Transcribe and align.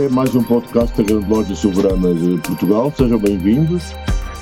É 0.00 0.08
mais 0.08 0.34
um 0.34 0.42
podcast 0.42 0.96
da 0.96 1.02
Grande 1.02 1.28
Loja 1.28 1.54
Soberana 1.54 2.14
de 2.14 2.38
Portugal. 2.38 2.90
Sejam 2.96 3.18
bem-vindos. 3.18 3.92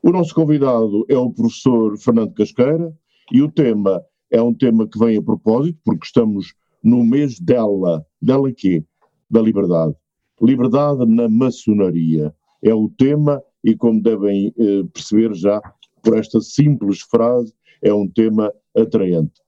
O 0.03 0.11
nosso 0.11 0.35
convidado 0.35 1.07
é 1.09 1.17
o 1.17 1.33
professor 1.33 1.97
Fernando 1.99 2.35
Casqueira 2.35 2.93
e 3.33 3.41
o 3.41 3.51
tema 3.51 4.05
é 4.31 4.43
um 4.43 4.53
tema 4.55 4.87
que 4.87 4.99
vem 4.99 5.17
a 5.17 5.23
propósito, 5.23 5.79
porque 5.85 6.05
estamos 6.05 6.55
no 6.83 7.05
mês 7.05 7.39
dela, 7.41 8.05
dela 8.21 8.53
quê? 8.53 8.85
Da 9.31 9.41
liberdade. 9.41 9.95
Liberdade 10.41 11.07
na 11.07 11.29
maçonaria 11.29 12.35
é 12.63 12.75
o 12.75 12.89
tema 12.89 13.43
e 13.63 13.77
como 13.77 14.03
devem 14.03 14.53
eh, 14.59 14.83
perceber 14.93 15.35
já 15.35 15.61
por 16.03 16.19
esta 16.19 16.41
simples 16.41 17.01
frase, 17.03 17.55
é 17.81 17.95
um 17.95 18.09
tema 18.09 18.53
atraente. 18.77 19.43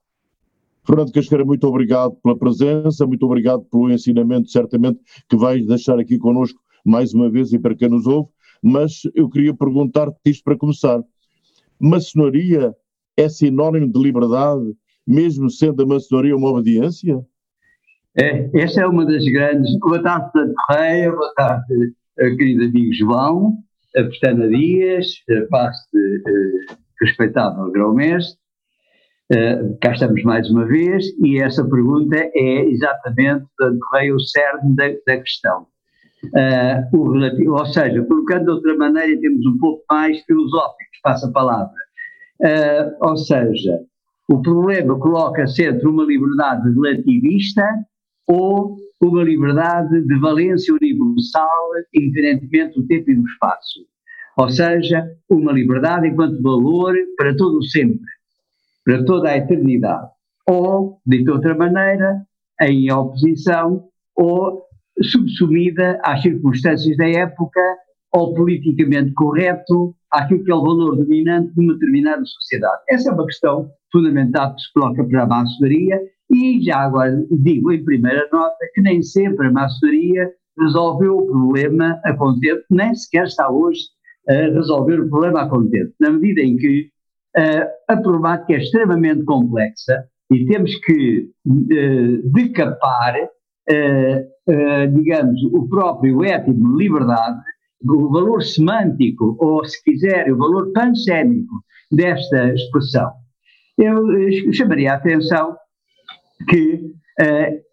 Fernando 0.85 1.11
Casqueira, 1.11 1.43
muito 1.43 1.67
obrigado 1.67 2.15
pela 2.23 2.37
presença, 2.37 3.07
muito 3.07 3.25
obrigado 3.25 3.63
pelo 3.71 3.91
ensinamento, 3.91 4.49
certamente, 4.49 4.99
que 5.27 5.35
vais 5.35 5.65
deixar 5.65 5.99
aqui 5.99 6.17
connosco 6.17 6.59
mais 6.85 7.13
uma 7.13 7.29
vez 7.29 7.51
e 7.53 7.59
para 7.59 7.75
quem 7.75 7.89
nos 7.89 8.05
ouve, 8.05 8.29
mas 8.61 9.01
eu 9.15 9.27
queria 9.29 9.53
perguntar-te 9.53 10.17
isto 10.25 10.43
para 10.43 10.57
começar. 10.57 11.01
Maçonaria 11.79 12.75
é 13.17 13.27
sinónimo 13.27 13.91
de 13.91 13.99
liberdade, 13.99 14.75
mesmo 15.07 15.49
sendo 15.49 15.81
a 15.81 15.85
maçonaria 15.85 16.35
uma 16.35 16.49
obediência? 16.49 17.19
É, 18.17 18.49
essa 18.61 18.81
é 18.81 18.87
uma 18.87 19.05
das 19.05 19.25
grandes. 19.25 19.77
Boa 19.79 20.01
tarde, 20.01 20.31
Correia, 20.67 21.11
boa 21.11 21.33
tarde, 21.35 21.93
eh, 22.19 22.29
querido 22.35 22.63
amigo 22.63 22.93
João, 22.93 23.57
a 23.97 24.03
Pestana 24.03 24.47
Dias, 24.47 25.07
a 25.29 25.47
parte 25.49 25.97
uh, 25.97 26.75
respeitável 27.01 27.71
grão-mestre, 27.71 28.37
Uh, 29.33 29.75
cá 29.81 29.91
estamos 29.91 30.21
mais 30.21 30.47
uma 30.51 30.67
vez 30.67 31.03
e 31.23 31.41
essa 31.41 31.67
pergunta 31.67 32.15
é 32.15 32.65
exatamente, 32.65 33.43
portanto, 33.57 33.79
veio 33.91 34.15
o 34.17 34.19
cerne 34.19 34.75
da, 34.75 34.87
da 35.07 35.17
questão. 35.19 35.65
Uh, 36.25 36.95
o 36.95 37.11
relativo, 37.11 37.53
ou 37.53 37.65
seja, 37.65 38.03
colocando 38.03 38.45
de 38.45 38.51
outra 38.51 38.77
maneira, 38.77 39.19
temos 39.19 39.43
um 39.47 39.57
pouco 39.57 39.83
mais 39.89 40.21
filosóficos, 40.25 40.99
passa 41.01 41.27
a 41.27 41.31
palavra. 41.31 41.73
Uh, 42.39 43.07
ou 43.07 43.17
seja, 43.17 43.79
o 44.29 44.43
problema 44.43 44.99
coloca-se 44.99 45.63
entre 45.63 45.87
uma 45.87 46.03
liberdade 46.03 46.71
relativista 46.71 47.67
ou 48.27 48.77
uma 49.01 49.23
liberdade 49.23 50.05
de 50.05 50.19
valência 50.19 50.71
universal, 50.71 51.71
independentemente 51.95 52.79
do 52.79 52.85
tempo 52.85 53.09
e 53.09 53.15
do 53.15 53.25
espaço. 53.25 53.79
Ou 54.37 54.49
seja, 54.49 55.03
uma 55.27 55.51
liberdade 55.51 56.09
enquanto 56.09 56.43
valor 56.43 56.93
para 57.17 57.35
todo 57.35 57.57
o 57.57 57.63
sempre 57.63 58.14
para 58.85 59.03
toda 59.03 59.29
a 59.29 59.37
eternidade. 59.37 60.07
Ou, 60.47 60.99
de 61.05 61.29
outra 61.29 61.55
maneira, 61.55 62.21
em 62.61 62.91
oposição 62.91 63.89
ou 64.15 64.63
subsumida 65.01 65.99
às 66.03 66.21
circunstâncias 66.21 66.95
da 66.95 67.09
época 67.09 67.61
ou 68.13 68.33
politicamente 68.33 69.11
correto 69.13 69.93
àquilo 70.09 70.43
que 70.43 70.51
é 70.51 70.55
o 70.55 70.61
valor 70.61 70.95
dominante 70.95 71.53
de 71.53 71.61
uma 71.61 71.73
determinada 71.73 72.23
sociedade. 72.23 72.81
Essa 72.87 73.09
é 73.09 73.13
uma 73.13 73.25
questão 73.25 73.69
fundamental 73.91 74.55
que 74.55 74.61
se 74.61 74.73
coloca 74.73 75.03
para 75.03 75.23
a 75.23 75.27
maçonaria 75.27 75.99
e 76.31 76.63
já 76.63 76.77
agora 76.77 77.25
digo 77.29 77.71
em 77.71 77.83
primeira 77.83 78.27
nota 78.31 78.57
que 78.73 78.81
nem 78.81 79.01
sempre 79.01 79.47
a 79.47 79.51
maçonaria 79.51 80.31
resolveu 80.57 81.17
o 81.17 81.27
problema 81.27 81.99
a 82.05 82.13
contento, 82.13 82.63
nem 82.69 82.95
sequer 82.95 83.25
está 83.25 83.49
hoje 83.49 83.81
a 84.29 84.33
resolver 84.33 85.01
o 85.01 85.09
problema 85.09 85.41
a 85.41 85.49
contento, 85.49 85.93
na 85.99 86.09
medida 86.09 86.41
em 86.41 86.55
que 86.55 86.89
uh, 87.37 87.67
a 87.87 87.97
problemática 87.97 88.53
é 88.53 88.57
extremamente 88.57 89.23
complexa 89.23 90.05
e 90.31 90.45
temos 90.45 90.75
que 90.79 91.29
uh, 91.47 92.31
decapar, 92.31 93.15
uh, 93.17 94.95
digamos, 94.95 95.43
o 95.53 95.67
próprio 95.67 96.23
étimo 96.23 96.77
liberdade, 96.77 97.39
o 97.87 98.11
valor 98.11 98.41
semântico, 98.41 99.37
ou 99.39 99.63
se 99.65 99.83
quiser, 99.83 100.31
o 100.31 100.37
valor 100.37 100.71
pansémico 100.71 101.53
desta 101.91 102.53
expressão. 102.53 103.11
Eu 103.77 104.03
chamaria 104.53 104.93
a 104.93 104.95
atenção 104.95 105.55
que 106.49 106.91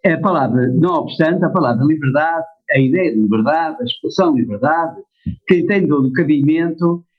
a 0.04 0.18
palavra, 0.18 0.68
não 0.68 0.94
obstante, 0.94 1.44
a 1.44 1.50
palavra 1.50 1.84
liberdade, 1.84 2.44
a 2.72 2.78
ideia 2.78 3.12
de 3.12 3.20
liberdade, 3.20 3.76
a 3.80 3.84
expressão 3.84 4.34
liberdade, 4.34 5.00
quem 5.46 5.66
tem 5.66 5.86
todo 5.86 6.08
o 6.08 6.12
cabimento 6.12 7.04
eh, 7.04 7.11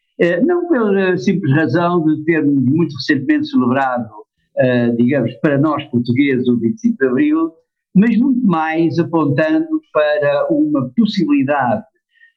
não 0.46 0.68
pela 0.68 1.18
simples 1.18 1.51
razão 1.53 2.03
de 2.06 2.24
termos 2.24 2.63
muito 2.63 2.96
recentemente 2.96 3.47
celebrado, 3.47 4.09
eh, 4.57 4.90
digamos, 4.91 5.34
para 5.35 5.57
nós 5.57 5.84
portugueses 5.85 6.47
o 6.47 6.59
25 6.59 6.97
de 6.97 7.07
Abril, 7.07 7.51
mas 7.96 8.18
muito 8.18 8.46
mais 8.46 9.00
apontando 9.00 9.81
para 9.91 10.47
uma 10.50 10.90
possibilidade 10.96 11.84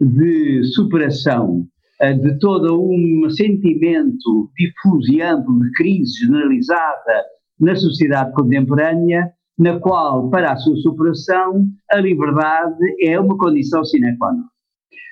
de 0.00 0.64
superação 0.64 1.66
eh, 2.00 2.14
de 2.14 2.38
todo 2.38 2.82
um 2.82 3.28
sentimento 3.30 4.50
difuso 4.58 5.12
e 5.12 5.22
amplo 5.22 5.60
de 5.60 5.72
crise 5.72 6.12
generalizada 6.20 7.24
na 7.58 7.74
sociedade 7.74 8.32
contemporânea, 8.32 9.32
na 9.58 9.78
qual, 9.80 10.28
para 10.28 10.52
a 10.52 10.56
sua 10.56 10.76
superação, 10.76 11.66
a 11.90 11.96
liberdade 11.98 12.76
é 13.02 13.18
uma 13.18 13.36
condição 13.38 13.84
sine 13.84 14.16
qua 14.18 14.32
non. 14.32 14.44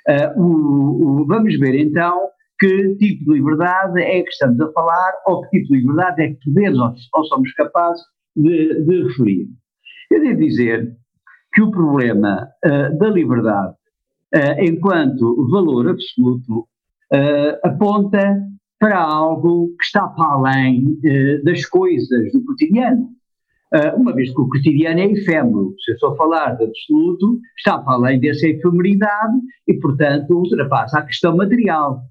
Uh, 0.07 0.39
o, 0.39 1.23
o, 1.23 1.27
vamos 1.27 1.59
ver 1.59 1.75
então 1.77 2.29
que 2.59 2.95
tipo 2.97 3.25
de 3.25 3.39
liberdade 3.39 4.01
é 4.01 4.23
que 4.23 4.31
estamos 4.31 4.61
a 4.61 4.73
falar 4.73 5.13
ou 5.27 5.43
que 5.43 5.59
tipo 5.59 5.73
de 5.73 5.81
liberdade 5.81 6.23
é 6.23 6.29
que 6.29 6.39
podemos 6.45 7.09
ou, 7.15 7.25
somos 7.25 7.53
capazes 7.55 8.03
de, 8.37 8.85
de, 8.85 9.03
referir. 9.05 9.49
Eu 10.11 10.21
devo 10.21 10.41
dizer 10.41 10.97
que 11.53 11.63
o 11.63 11.71
problema 11.71 12.49
uh, 12.65 12.99
da 12.99 13.09
liberdade, 13.09 13.75
uh, 14.35 14.61
enquanto 14.61 15.49
valor 15.51 15.89
absoluto, 15.89 16.61
uh, 17.13 17.59
aponta 17.63 18.41
para 18.79 19.01
algo 19.01 19.69
que 19.79 19.85
está 19.85 20.07
para 20.09 20.35
além 20.35 20.99
das 21.43 21.65
coisas 21.65 22.33
do 22.33 22.45
cotidiano. 22.45 23.09
uma 23.97 24.13
vez 24.15 24.31
que 24.35 24.41
o 24.41 24.49
cotidiano 24.49 25.01
é 25.01 25.07
efêmero, 25.07 25.75
se 25.83 25.93
eu 25.93 25.99
só 25.99 26.15
falar 26.17 26.57
de 26.57 26.65
absoluto, 26.65 27.41
está 27.57 27.79
para 27.79 27.95
além 27.95 28.21
dessa 28.21 28.47
efemeridade 28.47 29.39
e, 29.67 29.75
portanto, 29.75 30.31
ultrapassa 30.33 30.99
a 30.99 31.07
questão 31.07 31.35
material. 31.35 32.03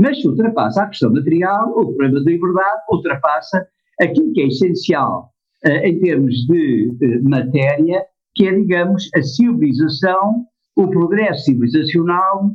Mas 0.00 0.20
se 0.20 0.26
ultrapassa 0.26 0.82
a 0.82 0.86
questão 0.86 1.12
material, 1.12 1.70
o 1.70 1.86
problema 1.86 2.24
da 2.24 2.30
liberdade 2.30 2.82
ultrapassa 2.90 3.66
aquilo 4.00 4.32
que 4.32 4.40
é 4.40 4.46
essencial 4.46 5.30
uh, 5.66 5.70
em 5.70 6.00
termos 6.00 6.34
de 6.46 6.88
uh, 6.88 7.28
matéria, 7.28 8.04
que 8.34 8.48
é, 8.48 8.54
digamos, 8.54 9.10
a 9.14 9.22
civilização, 9.22 10.46
o 10.74 10.88
progresso 10.88 11.44
civilizacional 11.44 12.46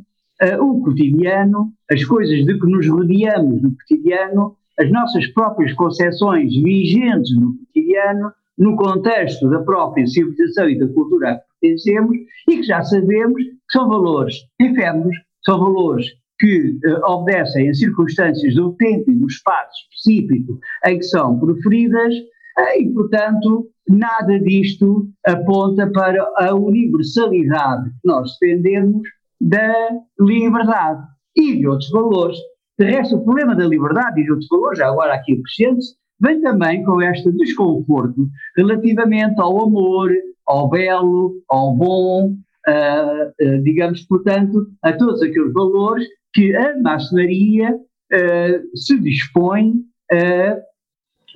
uh, 0.42 0.64
o 0.64 0.82
cotidiano, 0.82 1.72
as 1.90 2.04
coisas 2.04 2.44
de 2.44 2.58
que 2.58 2.66
nos 2.66 2.88
rodeamos 2.88 3.62
no 3.62 3.76
cotidiano, 3.76 4.56
as 4.78 4.90
nossas 4.90 5.26
próprias 5.28 5.72
concepções 5.74 6.52
vigentes 6.52 7.34
no 7.36 7.56
cotidiano, 7.58 8.32
no 8.58 8.74
contexto 8.76 9.48
da 9.48 9.60
própria 9.60 10.06
civilização 10.06 10.68
e 10.68 10.78
da 10.78 10.88
cultura 10.88 11.30
a 11.30 11.34
que 11.36 11.44
pertencemos, 11.60 12.16
e 12.48 12.56
que 12.56 12.62
já 12.64 12.82
sabemos 12.82 13.42
que 13.42 13.72
são 13.72 13.88
valores 13.88 14.36
efêmeros, 14.60 15.16
são 15.44 15.60
valores 15.60 16.06
que 16.38 16.78
uh, 16.84 17.10
obedecem 17.10 17.70
a 17.70 17.74
circunstâncias 17.74 18.54
do 18.54 18.72
tempo 18.74 19.10
e 19.10 19.16
do 19.16 19.26
espaço 19.26 19.74
específico 19.90 20.58
em 20.86 20.98
que 20.98 21.04
são 21.04 21.38
proferidas, 21.38 22.14
uh, 22.14 22.80
e, 22.80 22.88
portanto, 22.92 23.68
nada 23.88 24.38
disto 24.40 25.08
aponta 25.26 25.90
para 25.92 26.22
a 26.38 26.54
universalidade 26.54 27.90
que 27.90 28.08
nós 28.08 28.30
defendemos 28.38 29.08
da 29.40 29.90
liberdade 30.20 31.02
e 31.36 31.56
de 31.56 31.66
outros 31.66 31.90
valores. 31.90 32.38
De 32.78 32.84
resto, 32.84 33.16
o 33.16 33.24
problema 33.24 33.54
da 33.54 33.66
liberdade 33.66 34.20
e 34.20 34.24
de 34.24 34.30
outros 34.30 34.48
valores, 34.48 34.78
já 34.78 34.88
agora 34.88 35.14
aqui 35.14 35.40
presentes, 35.40 35.94
vem 36.20 36.40
também 36.40 36.82
com 36.84 37.00
este 37.02 37.30
desconforto 37.32 38.28
relativamente 38.56 39.40
ao 39.40 39.62
amor, 39.62 40.10
ao 40.46 40.68
belo, 40.68 41.34
ao 41.48 41.74
bom, 41.74 42.30
uh, 42.68 43.44
uh, 43.46 43.62
digamos, 43.62 44.02
portanto, 44.02 44.66
a 44.82 44.92
todos 44.92 45.22
aqueles 45.22 45.52
valores 45.52 46.06
que 46.34 46.54
a 46.54 46.78
maçonaria 46.80 47.74
uh, 47.74 48.76
se 48.76 48.98
dispõe 49.00 49.74
a 50.10 50.58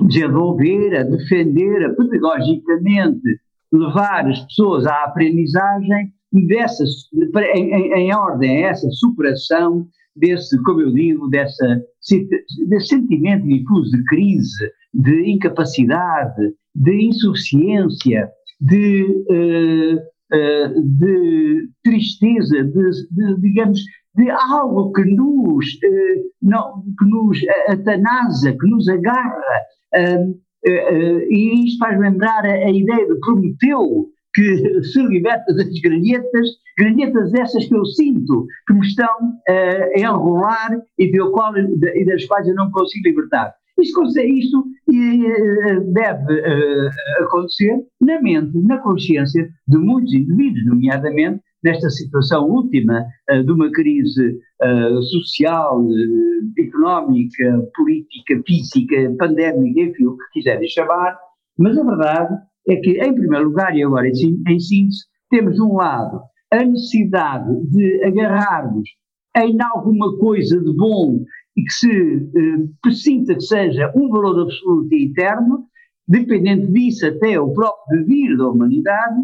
desenvolver, 0.06 0.96
a 0.96 1.02
defender, 1.02 1.84
a 1.84 1.94
pedagogicamente 1.94 3.40
levar 3.72 4.28
as 4.28 4.40
pessoas 4.46 4.86
à 4.86 5.04
aprendizagem 5.04 6.12
dessa, 6.32 6.84
em, 7.54 7.92
em, 7.92 8.14
ordem 8.14 8.64
a 8.64 8.70
essa 8.70 8.88
superação 8.90 9.86
desse, 10.16 10.60
como 10.62 10.80
eu 10.80 10.92
digo, 10.92 11.28
dessa, 11.28 11.82
desse 12.68 12.88
sentimento 12.88 13.46
difuso 13.46 13.90
de 13.90 14.04
crise, 14.04 14.70
de 14.94 15.30
incapacidade, 15.30 16.52
de 16.74 17.04
insuficiência, 17.06 18.28
de, 18.60 19.04
uh, 19.30 19.96
uh, 20.36 20.82
de 20.82 21.68
tristeza, 21.82 22.64
de, 22.64 22.90
de, 23.10 23.40
digamos, 23.40 23.80
de 24.14 24.30
algo 24.30 24.92
que 24.92 25.04
nos, 25.04 25.66
uh, 25.66 26.30
não, 26.42 26.82
que 26.98 27.04
nos 27.06 27.38
atanasa, 27.68 28.52
que 28.52 28.68
nos 28.68 28.88
agarra. 28.88 29.62
e 31.30 31.64
isto 31.66 31.78
faz 31.78 31.98
lembrar 31.98 32.44
a, 32.44 32.52
a 32.52 32.70
ideia 32.70 33.06
de 33.06 33.18
Prometeu, 33.20 34.10
que 34.34 34.82
se 34.84 35.02
liberta 35.02 35.54
das 35.54 35.68
granhetas, 35.80 36.48
granhetas 36.78 37.34
essas 37.34 37.66
que 37.66 37.74
eu 37.74 37.84
sinto, 37.84 38.46
que 38.66 38.74
me 38.74 38.86
estão 38.86 39.06
uh, 39.08 39.96
a 39.96 40.00
enrolar 40.00 40.80
e, 40.98 41.10
qual, 41.30 41.56
e 41.56 42.04
das 42.04 42.24
quais 42.26 42.46
eu 42.48 42.54
não 42.54 42.70
consigo 42.70 43.08
libertar. 43.08 43.54
Isto, 43.78 44.02
isto 44.04 44.58
uh, 44.58 45.92
deve 45.92 46.34
uh, 46.34 47.24
acontecer 47.24 47.78
na 48.00 48.20
mente, 48.20 48.56
na 48.58 48.78
consciência 48.78 49.48
de 49.66 49.78
muitos 49.78 50.12
indivíduos, 50.12 50.66
nomeadamente 50.66 51.40
nesta 51.62 51.90
situação 51.90 52.48
última 52.48 53.04
de 53.44 53.52
uma 53.52 53.70
crise 53.70 54.38
social, 55.10 55.86
económica, 56.58 57.68
política, 57.74 58.42
física, 58.46 59.14
pandémica, 59.18 59.80
enfim, 59.80 60.06
o 60.06 60.16
que 60.16 60.24
quiserem 60.32 60.68
chamar, 60.68 61.18
mas 61.58 61.76
a 61.76 61.84
verdade 61.84 62.34
é 62.68 62.76
que, 62.76 62.98
em 63.02 63.14
primeiro 63.14 63.48
lugar, 63.48 63.76
e 63.76 63.82
agora 63.82 64.08
em, 64.08 64.42
em 64.48 64.60
síntese, 64.60 65.04
temos 65.30 65.54
de 65.54 65.62
um 65.62 65.74
lado 65.74 66.20
a 66.50 66.64
necessidade 66.64 67.66
de 67.68 68.04
agarrarmos 68.04 68.88
em 69.36 69.56
alguma 69.62 70.16
coisa 70.18 70.58
de 70.60 70.74
bom 70.74 71.24
e 71.56 71.62
que 71.62 71.72
se 71.72 71.88
eh, 71.90 72.68
presinta 72.82 73.34
que 73.34 73.42
seja 73.42 73.92
um 73.94 74.08
valor 74.08 74.42
absoluto 74.42 74.92
e 74.92 75.06
eterno, 75.06 75.66
dependente 76.06 76.66
disso 76.72 77.06
até 77.06 77.38
o 77.40 77.52
próprio 77.52 78.04
devir 78.04 78.36
da 78.36 78.48
humanidade, 78.48 79.20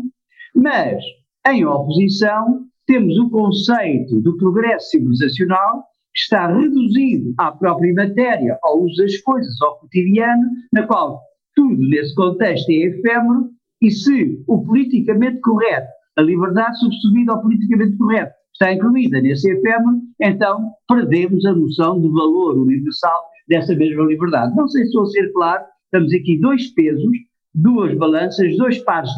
mas, 0.55 1.03
em 1.53 1.65
oposição, 1.65 2.67
temos 2.87 3.17
o 3.19 3.31
conceito 3.31 4.21
do 4.21 4.37
progresso 4.37 4.91
civilizacional 4.91 5.85
que 6.15 6.21
está 6.21 6.47
reduzido 6.47 7.35
à 7.39 7.53
própria 7.53 7.93
matéria, 7.95 8.59
ao 8.63 8.83
uso 8.83 8.97
das 8.97 9.17
coisas, 9.19 9.61
ao 9.63 9.79
cotidiano, 9.81 10.43
na 10.73 10.87
qual 10.87 11.21
tudo 11.55 11.77
nesse 11.89 12.15
contexto 12.15 12.69
é 12.71 12.75
efêmero 12.75 13.51
e 13.83 13.91
se 13.91 14.43
o 14.47 14.65
politicamente 14.65 15.41
correto, 15.41 15.89
a 16.17 16.23
liberdade 16.23 16.79
substituída 16.79 17.33
ao 17.33 17.43
politicamente 17.43 17.97
correto, 17.97 18.33
está 18.53 18.73
incluída 18.73 19.21
nesse 19.21 19.51
efêmero, 19.51 20.01
então 20.21 20.71
perdemos 20.89 21.45
a 21.45 21.53
noção 21.53 22.01
de 22.01 22.09
valor 22.09 22.59
universal 22.59 23.23
dessa 23.49 23.75
mesma 23.75 24.05
liberdade. 24.05 24.57
Não 24.57 24.67
sei 24.69 24.83
se 24.83 24.89
estou 24.89 25.03
a 25.03 25.07
ser 25.07 25.33
claro, 25.33 25.65
estamos 25.85 26.13
aqui 26.15 26.39
dois 26.41 26.73
pesos, 26.73 27.11
duas 27.57 27.97
balanças, 27.97 28.57
dois 28.57 28.79
pares, 28.85 29.11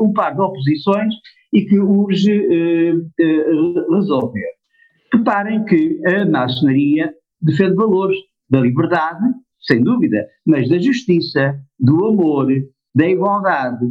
um 0.00 0.12
par 0.12 0.34
de 0.34 0.40
oposições 0.40 1.14
e 1.52 1.64
que 1.64 1.78
urge 1.78 2.32
eh, 2.32 2.94
eh, 3.20 3.84
resolver. 3.90 4.50
Reparem 5.14 5.64
que 5.64 6.00
a 6.04 6.26
maçonaria 6.26 7.14
defende 7.40 7.76
valores 7.76 8.18
da 8.50 8.60
liberdade, 8.60 9.24
sem 9.60 9.82
dúvida, 9.82 10.26
mas 10.44 10.68
da 10.68 10.78
justiça, 10.78 11.58
do 11.78 12.06
amor, 12.06 12.48
da 12.94 13.08
igualdade. 13.08 13.86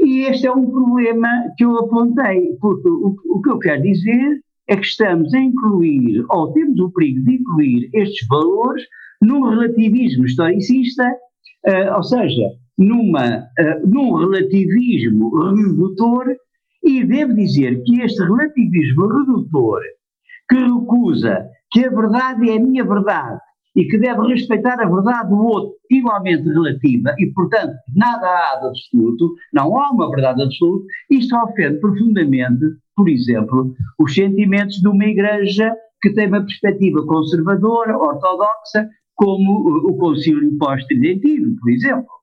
E 0.00 0.22
este 0.22 0.46
é 0.46 0.52
um 0.52 0.70
problema 0.70 1.28
que 1.56 1.64
eu 1.64 1.76
apontei, 1.78 2.56
porque 2.60 2.88
o, 2.88 3.16
o 3.30 3.40
que 3.40 3.50
eu 3.50 3.58
quero 3.58 3.82
dizer 3.82 4.40
é 4.68 4.76
que 4.76 4.86
estamos 4.86 5.32
a 5.32 5.38
incluir, 5.38 6.24
ou 6.28 6.52
temos 6.52 6.78
o 6.78 6.90
perigo 6.90 7.24
de 7.24 7.34
incluir 7.36 7.88
estes 7.94 8.26
valores 8.28 8.82
num 9.22 9.48
relativismo 9.48 10.26
historicista, 10.26 11.04
uh, 11.66 11.96
ou 11.96 12.02
seja, 12.02 12.48
numa, 12.78 13.38
uh, 13.38 13.88
num 13.88 14.14
relativismo 14.14 15.52
redutor, 15.52 16.26
e 16.82 17.04
devo 17.04 17.34
dizer 17.34 17.82
que 17.82 18.00
este 18.00 18.22
relativismo 18.22 19.08
redutor, 19.08 19.82
que 20.48 20.56
recusa 20.56 21.46
que 21.70 21.84
a 21.84 21.90
verdade 21.90 22.48
é 22.48 22.56
a 22.56 22.60
minha 22.60 22.84
verdade 22.84 23.40
e 23.76 23.84
que 23.84 23.98
deve 23.98 24.26
respeitar 24.28 24.80
a 24.80 24.88
verdade 24.88 25.28
do 25.28 25.36
outro 25.36 25.74
igualmente 25.90 26.48
relativa 26.48 27.14
e, 27.18 27.26
portanto, 27.32 27.74
nada 27.94 28.26
há 28.26 28.60
de 28.60 28.66
absoluto, 28.68 29.34
não 29.52 29.78
há 29.78 29.90
uma 29.90 30.10
verdade 30.10 30.42
absoluta, 30.42 30.86
isto 31.10 31.36
ofende 31.36 31.78
profundamente, 31.80 32.64
por 32.96 33.08
exemplo, 33.08 33.74
os 33.98 34.14
sentimentos 34.14 34.76
de 34.76 34.88
uma 34.88 35.04
igreja 35.04 35.72
que 36.00 36.12
tem 36.12 36.28
uma 36.28 36.40
perspectiva 36.40 37.04
conservadora, 37.06 37.98
ortodoxa, 37.98 38.88
como 39.14 39.88
o 39.88 39.96
concílio 39.96 40.56
pós-tridentino, 40.58 41.56
por 41.60 41.70
exemplo. 41.70 42.17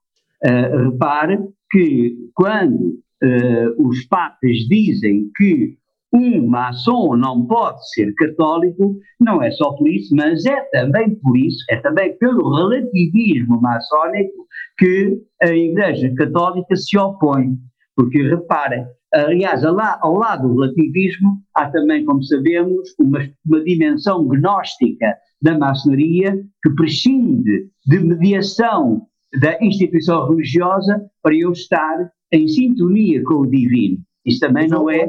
Uh, 0.45 0.91
repare 0.91 1.39
que 1.71 2.15
quando 2.35 2.99
uh, 3.23 3.87
os 3.87 4.05
papas 4.05 4.57
dizem 4.69 5.31
que 5.35 5.77
um 6.13 6.47
maçom 6.47 7.15
não 7.17 7.45
pode 7.45 7.89
ser 7.89 8.13
católico, 8.15 8.97
não 9.19 9.41
é 9.41 9.51
só 9.51 9.73
por 9.73 9.87
isso, 9.89 10.15
mas 10.15 10.45
é 10.45 10.61
também 10.71 11.15
por 11.15 11.37
isso, 11.37 11.63
é 11.69 11.77
também 11.77 12.17
pelo 12.17 12.55
relativismo 12.55 13.59
maçónico 13.59 14.47
que 14.77 15.19
a 15.41 15.47
Igreja 15.47 16.13
Católica 16.15 16.75
se 16.75 16.97
opõe. 16.97 17.57
Porque 17.95 18.21
reparem, 18.23 18.85
aliás, 19.13 19.63
ao 19.63 20.17
lado 20.17 20.47
do 20.47 20.61
relativismo, 20.61 21.37
há 21.53 21.69
também, 21.69 22.05
como 22.05 22.23
sabemos, 22.23 22.89
uma, 22.99 23.19
uma 23.45 23.63
dimensão 23.63 24.27
gnóstica 24.27 25.15
da 25.41 25.57
maçonaria 25.57 26.37
que 26.63 26.75
prescinde 26.75 27.69
de 27.85 27.99
mediação 27.99 29.07
da 29.39 29.57
instituição 29.61 30.27
religiosa 30.27 31.05
para 31.21 31.35
eu 31.35 31.51
estar 31.51 32.11
em 32.31 32.47
sintonia 32.47 33.23
com 33.23 33.35
o 33.35 33.45
divino. 33.45 33.97
Isso 34.25 34.39
também 34.39 34.67
não 34.67 34.89
é, 34.89 35.07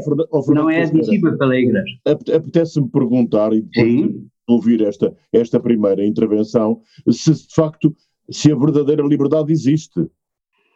não 0.48 0.68
é 0.68 0.82
admissível 0.82 1.36
pela 1.38 1.56
Igreja. 1.56 1.96
Apetece-me 2.06 2.90
perguntar, 2.90 3.52
e 3.52 3.62
depois 3.62 4.10
de 4.10 4.26
ouvir 4.46 4.82
esta, 4.82 5.14
esta 5.32 5.58
primeira 5.58 6.04
intervenção, 6.04 6.80
se 7.10 7.32
de 7.32 7.54
facto, 7.54 7.94
se 8.30 8.52
a 8.52 8.56
verdadeira 8.56 9.02
liberdade 9.02 9.50
existe. 9.52 10.06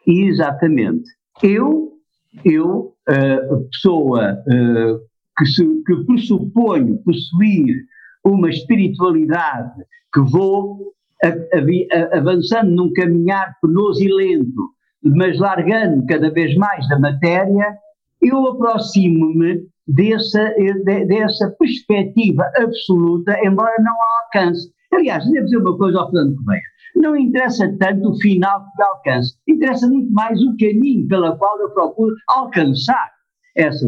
Exatamente. 0.07 1.07
Eu, 1.43 1.93
eu 2.43 2.95
uh, 3.09 3.69
pessoa 3.71 4.33
uh, 4.33 4.99
que, 5.37 5.45
se, 5.45 5.65
que 5.83 6.03
pressuponho 6.05 6.97
possuir 7.03 7.75
uma 8.23 8.49
espiritualidade 8.49 9.83
que 10.13 10.21
vou 10.21 10.93
avançando 12.11 12.71
num 12.71 12.91
caminhar 12.93 13.55
penoso 13.61 14.03
e 14.03 14.11
lento, 14.13 14.69
mas 15.03 15.37
largando 15.39 16.05
cada 16.05 16.29
vez 16.31 16.55
mais 16.55 16.87
da 16.89 16.99
matéria, 16.99 17.77
eu 18.21 18.47
aproximo-me 18.47 19.65
dessa, 19.87 20.53
dessa 21.07 21.49
perspectiva 21.59 22.49
absoluta, 22.55 23.37
embora 23.43 23.75
não 23.79 23.93
a 23.93 24.23
alcance. 24.25 24.71
Aliás, 24.93 25.23
devo 25.29 25.45
dizer 25.45 25.57
uma 25.57 25.77
coisa 25.77 25.99
ao 25.99 26.11
Fernando 26.11 26.35
Correia. 26.35 26.61
Não 26.95 27.15
interessa 27.15 27.73
tanto 27.79 28.09
o 28.09 28.19
final 28.19 28.65
que 28.75 28.83
alcance, 28.83 29.35
interessa 29.47 29.87
muito 29.87 30.11
mais 30.11 30.41
o 30.41 30.55
caminho 30.57 31.07
pela 31.07 31.37
qual 31.37 31.59
eu 31.61 31.69
procuro 31.71 32.13
alcançar. 32.27 33.09
essa, 33.55 33.85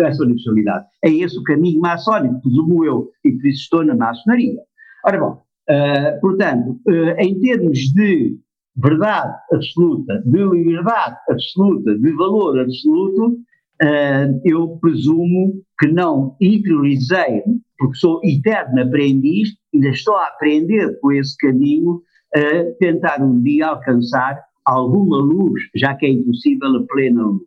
essa 0.00 0.22
universalidade. 0.22 0.86
É 1.04 1.10
esse 1.10 1.38
o 1.38 1.42
caminho 1.42 1.80
maçónico, 1.80 2.40
presumo 2.40 2.84
eu, 2.84 3.10
e 3.24 3.32
por 3.32 3.46
isso 3.46 3.62
estou 3.62 3.84
na 3.84 3.94
maçonaria. 3.94 4.60
Ora 5.04 5.18
bom, 5.18 5.42
uh, 5.70 6.20
portanto, 6.20 6.80
uh, 6.86 7.14
em 7.18 7.38
termos 7.40 7.78
de 7.92 8.36
verdade 8.76 9.34
absoluta, 9.52 10.22
de 10.24 10.44
liberdade 10.44 11.16
absoluta, 11.28 11.98
de 11.98 12.12
valor 12.12 12.58
absoluto, 12.60 13.38
uh, 13.82 14.40
eu 14.44 14.78
presumo 14.80 15.62
que 15.78 15.88
não 15.88 16.36
interiorizei, 16.40 17.42
porque 17.78 17.98
sou 17.98 18.20
eterno 18.24 18.82
aprendiz, 18.82 19.50
ainda 19.74 19.88
estou 19.88 20.16
a 20.16 20.26
aprender 20.26 20.98
por 21.00 21.14
esse 21.14 21.36
caminho, 21.36 22.00
a 22.34 22.64
tentar 22.78 23.22
um 23.22 23.42
dia 23.42 23.68
alcançar 23.68 24.40
alguma 24.64 25.18
luz, 25.18 25.62
já 25.74 25.94
que 25.94 26.06
é 26.06 26.10
impossível 26.10 26.76
a 26.76 26.86
plena 26.86 27.22
luz. 27.22 27.42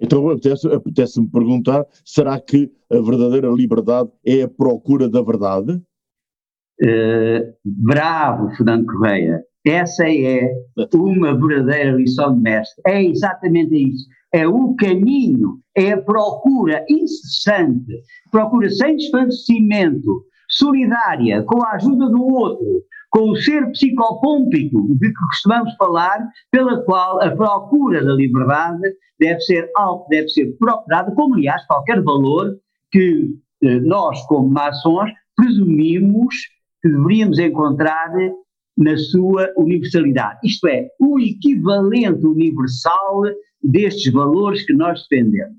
Então 0.00 0.28
apetece-me 0.30 0.74
apetece 0.74 1.26
perguntar, 1.30 1.84
será 2.04 2.40
que 2.40 2.70
a 2.90 3.00
verdadeira 3.00 3.48
liberdade 3.48 4.10
é 4.24 4.42
a 4.42 4.48
procura 4.48 5.08
da 5.08 5.20
verdade? 5.20 5.80
Uh, 6.82 7.52
bravo, 7.64 8.50
Fernando 8.56 8.86
Correia. 8.86 9.42
Essa 9.66 10.08
é 10.08 10.50
uma 10.94 11.34
verdadeira 11.34 11.92
lição 11.92 12.34
de 12.36 12.42
mestre. 12.42 12.82
É 12.86 13.04
exatamente 13.04 13.74
isso. 13.74 14.06
É 14.32 14.46
o 14.46 14.74
caminho, 14.76 15.58
é 15.74 15.92
a 15.92 16.02
procura 16.02 16.84
incessante, 16.88 18.02
procura 18.30 18.70
sem 18.70 18.96
desfalecimento, 18.96 20.24
solidária, 20.48 21.42
com 21.42 21.62
a 21.62 21.72
ajuda 21.72 22.08
do 22.08 22.22
outro, 22.22 22.82
com 23.10 23.30
o 23.30 23.36
ser 23.36 23.70
psicopômpico 23.72 24.94
de 24.96 25.08
que 25.08 25.26
costumamos 25.28 25.74
falar, 25.76 26.26
pela 26.50 26.82
qual 26.84 27.22
a 27.22 27.30
procura 27.30 28.04
da 28.04 28.12
liberdade 28.12 28.82
deve 29.18 29.40
ser 29.40 29.70
algo, 29.76 30.06
deve 30.08 30.28
ser 30.28 30.56
procurada, 30.58 31.10
como 31.12 31.34
aliás 31.34 31.64
qualquer 31.66 32.02
valor 32.02 32.56
que 32.90 33.34
eh, 33.62 33.80
nós, 33.80 34.20
como 34.26 34.48
maçons, 34.48 35.10
presumimos 35.36 36.34
que 36.82 36.88
deveríamos 36.88 37.38
encontrar 37.38 38.10
na 38.76 38.96
sua 38.96 39.52
universalidade. 39.56 40.38
Isto 40.44 40.68
é, 40.68 40.88
o 41.00 41.18
equivalente 41.18 42.24
universal 42.24 43.22
destes 43.62 44.12
valores 44.12 44.64
que 44.64 44.72
nós 44.72 45.04
defendemos. 45.08 45.56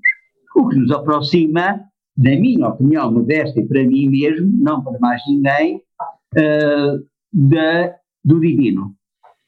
O 0.56 0.68
que 0.68 0.76
nos 0.76 0.90
aproxima, 0.90 1.80
na 2.16 2.30
minha 2.30 2.68
opinião 2.68 3.12
modesta 3.12 3.60
e 3.60 3.66
para 3.66 3.84
mim 3.84 4.08
mesmo, 4.08 4.50
não 4.58 4.82
para 4.82 4.98
mais 4.98 5.22
ninguém, 5.28 5.82
uh, 6.36 7.04
da, 7.32 7.94
do 8.24 8.40
divino. 8.40 8.94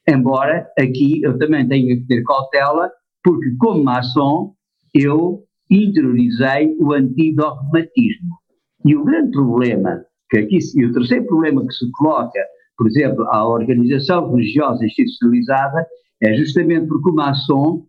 Embora 0.07 0.69
aqui 0.77 1.21
eu 1.23 1.37
também 1.37 1.67
tenha 1.67 1.95
que 1.95 2.05
ter 2.05 2.23
cautela, 2.23 2.91
porque 3.23 3.55
como 3.57 3.83
maçom 3.83 4.53
eu 4.93 5.43
interiorizei 5.69 6.75
o 6.79 6.93
antidogmatismo. 6.93 8.37
E 8.85 8.95
o 8.95 9.03
grande 9.03 9.31
problema, 9.31 10.05
que 10.33 10.39
aqui, 10.39 10.57
e 10.75 10.85
o 10.85 10.91
terceiro 10.91 11.27
problema 11.27 11.65
que 11.65 11.73
se 11.73 11.89
coloca, 11.91 12.39
por 12.75 12.87
exemplo, 12.87 13.23
à 13.29 13.47
organização 13.47 14.31
religiosa 14.31 14.83
institucionalizada, 14.83 15.85
é 16.21 16.33
justamente 16.33 16.87
porque 16.87 17.11
o 17.11 17.13
maçom 17.13 17.85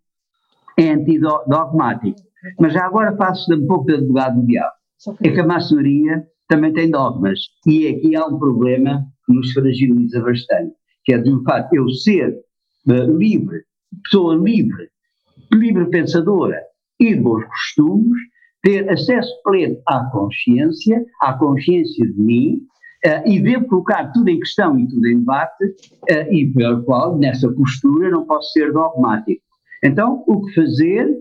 é 0.76 0.90
antidogmático. 0.90 2.20
Mas 2.60 2.74
já 2.74 2.84
agora 2.84 3.16
faço 3.16 3.52
um 3.54 3.66
pouco 3.66 3.86
de 3.86 3.94
advogado 3.94 4.40
do 4.40 4.46
diabo. 4.46 4.72
É 5.22 5.30
que 5.30 5.40
a 5.40 5.46
maçonaria 5.46 6.22
também 6.48 6.72
tem 6.74 6.90
dogmas. 6.90 7.38
E 7.66 7.88
aqui 7.88 8.14
há 8.14 8.26
um 8.26 8.38
problema 8.38 9.02
que 9.24 9.32
nos 9.32 9.50
fragiliza 9.52 10.20
bastante, 10.20 10.74
que 11.04 11.14
é 11.14 11.18
de 11.18 11.42
facto 11.44 11.72
eu 11.72 11.88
ser 11.88 12.34
uh, 12.86 13.16
livre, 13.16 13.62
pessoa 14.02 14.34
livre, 14.34 14.88
livre 15.50 15.88
pensadora 15.88 16.60
e 17.00 17.14
de 17.14 17.20
bons 17.20 17.44
costumes, 17.46 18.18
ter 18.64 18.90
acesso 18.90 19.30
pleno 19.44 19.76
à 19.86 20.06
consciência, 20.06 21.04
à 21.20 21.34
consciência 21.34 22.06
de 22.06 22.18
mim, 22.18 22.62
uh, 23.06 23.28
e 23.28 23.38
devo 23.38 23.66
colocar 23.66 24.10
tudo 24.12 24.30
em 24.30 24.40
questão 24.40 24.78
e 24.78 24.88
tudo 24.88 25.06
em 25.06 25.18
debate, 25.18 25.64
uh, 25.64 26.32
e 26.32 26.50
pelo 26.50 26.82
qual, 26.82 27.16
nessa 27.18 27.52
postura, 27.52 28.10
não 28.10 28.24
posso 28.24 28.50
ser 28.52 28.72
dogmático. 28.72 29.42
Então, 29.84 30.24
o 30.26 30.46
que 30.46 30.54
fazer 30.54 31.14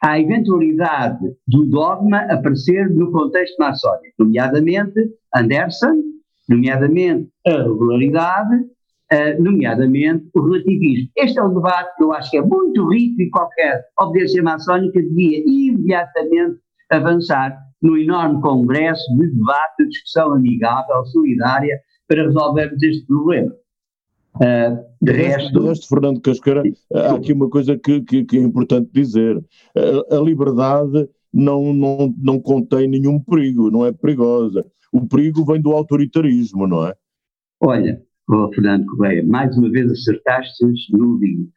à 0.00 0.20
eventualidade 0.20 1.18
do 1.48 1.64
dogma 1.64 2.18
aparecer 2.30 2.88
no 2.88 3.10
contexto 3.10 3.56
maçónico, 3.58 4.14
nomeadamente 4.20 5.10
Anderson, 5.34 6.02
nomeadamente 6.48 7.28
a 7.44 7.62
regularidade, 7.62 8.54
uh, 9.12 9.42
nomeadamente 9.42 10.24
o 10.32 10.40
relativismo. 10.40 11.08
Este 11.16 11.40
é 11.40 11.42
um 11.42 11.52
debate 11.52 11.96
que 11.96 12.04
eu 12.04 12.12
acho 12.12 12.30
que 12.30 12.36
é 12.36 12.42
muito 12.42 12.88
rico 12.88 13.20
e 13.22 13.30
qualquer 13.30 13.86
obediência 13.98 14.40
maçónica 14.40 15.02
devia 15.02 15.42
imediatamente 15.44 16.60
avançar 16.90 17.56
no 17.82 17.96
enorme 17.96 18.40
congresso 18.40 19.04
de 19.16 19.30
debate, 19.30 19.76
de 19.84 19.88
discussão 19.88 20.32
amigável, 20.32 21.04
solidária, 21.06 21.80
para 22.08 22.24
resolvermos 22.24 22.82
este 22.82 23.06
problema. 23.06 23.52
Uh, 24.36 24.84
de, 25.00 25.12
resto, 25.12 25.58
de 25.58 25.66
resto, 25.66 25.88
Fernando 25.88 26.20
Cascara, 26.20 26.62
há 26.92 27.14
aqui 27.14 27.32
uma 27.32 27.48
coisa 27.48 27.78
que, 27.78 28.02
que, 28.02 28.24
que 28.24 28.36
é 28.36 28.42
importante 28.42 28.90
dizer. 28.92 29.42
A, 29.74 30.16
a, 30.16 30.20
liberdade 30.20 31.08
não, 31.32 31.72
não, 31.72 32.14
não 32.18 32.40
contém 32.40 32.86
nenhum 32.86 33.18
perigo, 33.18 33.70
não 33.70 33.86
é 33.86 33.92
perigosa. 33.92 34.64
O 34.92 35.06
perigo 35.06 35.44
vem 35.44 35.60
do 35.60 35.72
autoritarismo, 35.72 36.66
não 36.66 36.86
é? 36.86 36.94
Olha, 37.60 38.02
oh, 38.28 38.52
Fernando 38.52 38.84
Correia, 38.86 39.24
mais 39.26 39.56
uma 39.56 39.70
vez 39.70 39.90
acertaste 39.90 40.64
no 40.92 41.18
20. 41.18 41.50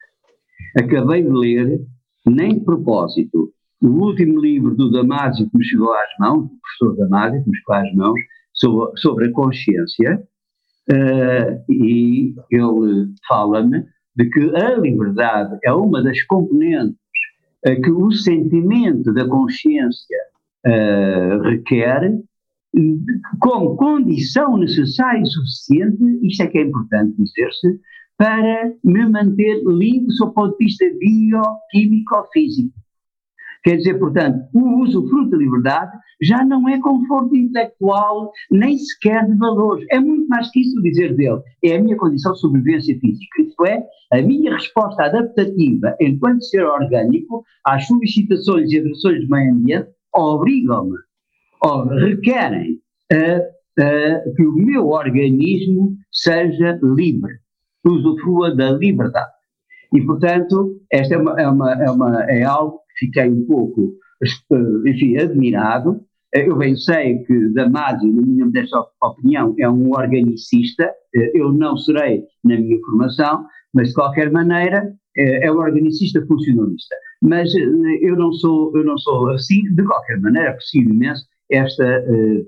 Acabei 0.78 1.22
de 1.22 1.30
ler, 1.30 1.80
nem 2.26 2.58
de 2.58 2.64
propósito, 2.64 3.52
o 3.80 3.88
último 3.88 4.40
livro 4.40 4.74
do 4.74 4.90
Damásio 4.90 5.48
que 5.50 5.56
me 5.56 5.64
chegou 5.64 5.92
às 5.92 6.10
mãos, 6.18 6.48
do 6.48 6.58
professor 6.60 6.96
Damásio 6.96 7.42
que 7.42 7.50
me 7.50 7.56
chegou 7.56 7.74
às 7.74 7.94
mãos, 7.94 8.20
sobre, 8.52 9.00
sobre 9.00 9.26
a 9.26 9.32
consciência, 9.32 10.22
uh, 10.90 11.72
e 11.72 12.34
ele 12.50 13.14
fala-me 13.26 13.84
de 14.16 14.28
que 14.28 14.56
a 14.56 14.76
liberdade 14.76 15.58
é 15.64 15.72
uma 15.72 16.02
das 16.02 16.20
componentes 16.24 16.96
uh, 17.66 17.82
que 17.82 17.90
o 17.90 18.12
sentimento 18.12 19.12
da 19.14 19.26
consciência 19.26 20.18
uh, 20.66 21.42
requer 21.42 22.20
como 23.40 23.76
condição 23.76 24.56
necessária 24.56 25.22
e 25.22 25.26
suficiente, 25.26 25.98
isto 26.22 26.42
é 26.42 26.46
que 26.46 26.58
é 26.58 26.62
importante 26.62 27.16
dizer-se, 27.18 27.80
para 28.16 28.72
me 28.84 29.08
manter 29.08 29.62
livre 29.64 30.10
sob 30.12 30.30
o 30.30 30.34
ponto 30.34 30.58
de 30.58 30.66
vista 30.66 30.84
bioquímico-físico. 30.98 32.72
Quer 33.62 33.76
dizer, 33.76 33.98
portanto, 33.98 34.48
o 34.54 34.82
uso 34.82 35.06
fruto 35.08 35.30
da 35.30 35.36
liberdade 35.36 35.92
já 36.22 36.44
não 36.44 36.68
é 36.68 36.78
conforto 36.80 37.36
intelectual, 37.36 38.32
nem 38.50 38.78
sequer 38.78 39.26
de 39.26 39.36
valores. 39.36 39.86
É 39.90 40.00
muito 40.00 40.26
mais 40.28 40.50
que 40.50 40.60
isso 40.60 40.80
dizer 40.82 41.14
dele. 41.14 41.40
É 41.62 41.76
a 41.76 41.82
minha 41.82 41.96
condição 41.96 42.32
de 42.32 42.40
sobrevivência 42.40 42.98
física. 42.98 43.42
Isto 43.42 43.66
é, 43.66 43.84
a 44.12 44.22
minha 44.22 44.54
resposta 44.54 45.04
adaptativa 45.04 45.94
enquanto 46.00 46.42
ser 46.44 46.64
orgânico 46.64 47.44
às 47.64 47.86
solicitações 47.86 48.70
e 48.72 48.78
agressões 48.78 49.22
do 49.22 49.28
meio 49.28 49.52
ambiente 49.52 49.88
obrigam-me, 50.12 50.96
ou 51.62 51.84
requerem 51.86 52.80
uh, 53.12 53.40
uh, 53.82 54.34
que 54.34 54.42
o 54.42 54.52
meu 54.52 54.88
organismo 54.88 55.96
seja 56.10 56.78
livre, 56.82 57.38
usufrua 57.84 58.54
da 58.54 58.72
liberdade. 58.72 59.30
E, 59.92 60.00
portanto, 60.02 60.80
esta 60.90 61.14
é, 61.14 61.18
uma, 61.18 61.40
é, 61.40 61.48
uma, 61.48 61.72
é, 61.72 61.90
uma, 61.90 62.24
é 62.24 62.44
algo 62.44 62.80
fiquei 63.00 63.28
um 63.28 63.44
pouco, 63.46 63.94
eh, 64.22 64.90
enfim, 64.90 65.16
admirado. 65.16 66.00
Eh, 66.34 66.48
eu 66.48 66.56
bem 66.56 66.76
sei 66.76 67.18
que 67.24 67.48
Damasio, 67.48 68.12
na 68.12 68.22
minha 68.22 68.44
modesta 68.44 68.84
opinião, 69.02 69.54
é 69.58 69.68
um 69.68 69.90
organicista, 69.90 70.84
eh, 71.16 71.32
eu 71.34 71.52
não 71.52 71.76
serei 71.76 72.22
na 72.44 72.56
minha 72.56 72.78
formação, 72.82 73.44
mas 73.74 73.88
de 73.88 73.94
qualquer 73.94 74.30
maneira 74.30 74.92
é 75.16 75.50
um 75.50 75.58
organicista 75.58 76.24
funcionalista. 76.26 76.94
Mas 77.20 77.52
eu 78.00 78.16
não 78.16 78.32
sou, 78.32 78.74
eu 78.76 78.84
não 78.84 78.96
sou 78.96 79.28
assim, 79.30 79.62
de 79.74 79.84
qualquer 79.84 80.20
maneira, 80.20 80.50
aprecio 80.50 80.82
imenso 80.82 81.26
esta, 81.50 82.04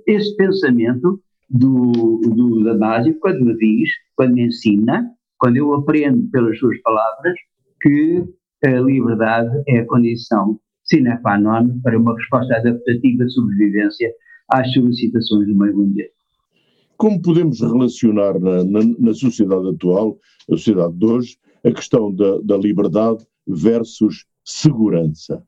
este 0.06 0.36
pensamento 0.36 1.20
do, 1.50 2.20
do 2.20 2.64
quando 3.20 3.44
me 3.44 3.56
diz, 3.58 3.90
quando 4.14 4.34
me 4.34 4.46
ensina, 4.46 5.10
quando 5.38 5.56
eu 5.56 5.74
aprendo 5.74 6.30
pelas 6.30 6.56
suas 6.58 6.80
palavras 6.82 7.34
que 7.82 8.24
a 8.64 8.80
liberdade 8.80 9.62
é 9.68 9.78
a 9.78 9.86
condição 9.86 10.58
sine 10.84 11.16
qua 11.22 11.38
non 11.38 11.80
para 11.82 11.98
uma 11.98 12.14
resposta 12.14 12.56
adaptativa 12.56 13.24
de 13.24 13.32
sobrevivência 13.32 14.12
às 14.48 14.72
solicitações 14.72 15.46
do 15.46 15.54
meio 15.54 15.80
ambiente. 15.80 16.12
Como 16.96 17.20
podemos 17.20 17.60
relacionar 17.60 18.38
na, 18.38 18.62
na, 18.64 18.80
na, 18.98 19.14
sociedade 19.14 19.68
atual, 19.68 20.18
a 20.48 20.52
sociedade 20.52 20.96
de 20.98 21.06
hoje, 21.06 21.36
a 21.64 21.70
questão 21.72 22.14
da, 22.14 22.38
da 22.42 22.56
liberdade 22.56 23.24
versus 23.46 24.24
segurança? 24.44 25.42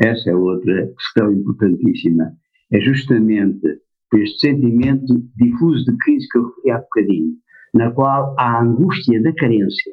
Essa 0.00 0.30
é 0.30 0.34
outra 0.34 0.92
questão 0.98 1.32
importantíssima. 1.32 2.32
É 2.72 2.80
justamente 2.80 3.80
este 4.14 4.48
sentimento 4.48 5.22
difuso 5.36 5.84
de 5.84 5.96
crise 5.98 6.28
que 6.28 6.38
eu 6.38 6.46
referi 6.46 6.70
há 6.70 6.78
bocadinho 6.78 7.34
na 7.74 7.90
qual 7.90 8.34
a 8.38 8.62
angústia 8.62 9.20
da 9.22 9.32
carência, 9.34 9.92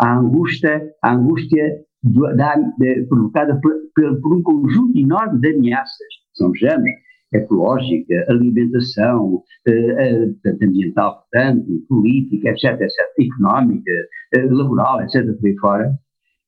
a 0.00 0.18
angústia, 0.18 0.82
a 1.02 1.12
angústia 1.12 1.62
da, 2.02 2.54
de, 2.78 3.06
provocada 3.08 3.60
por, 3.60 3.72
por, 4.20 4.34
um 4.34 4.42
conjunto 4.42 4.98
enorme 4.98 5.38
de 5.40 5.54
ameaças, 5.54 6.08
são 6.34 6.50
vejamos, 6.52 6.90
ecológica, 7.32 8.26
alimentação, 8.28 9.42
eh, 9.68 10.32
eh, 10.42 10.64
ambiental, 10.64 11.20
portanto, 11.20 11.66
política, 11.88 12.48
etc, 12.48 12.80
etc, 12.80 12.96
económica, 13.20 13.92
eh, 14.34 14.46
laboral, 14.50 15.02
etc, 15.02 15.36
por 15.38 15.46
aí 15.46 15.56
fora, 15.58 15.98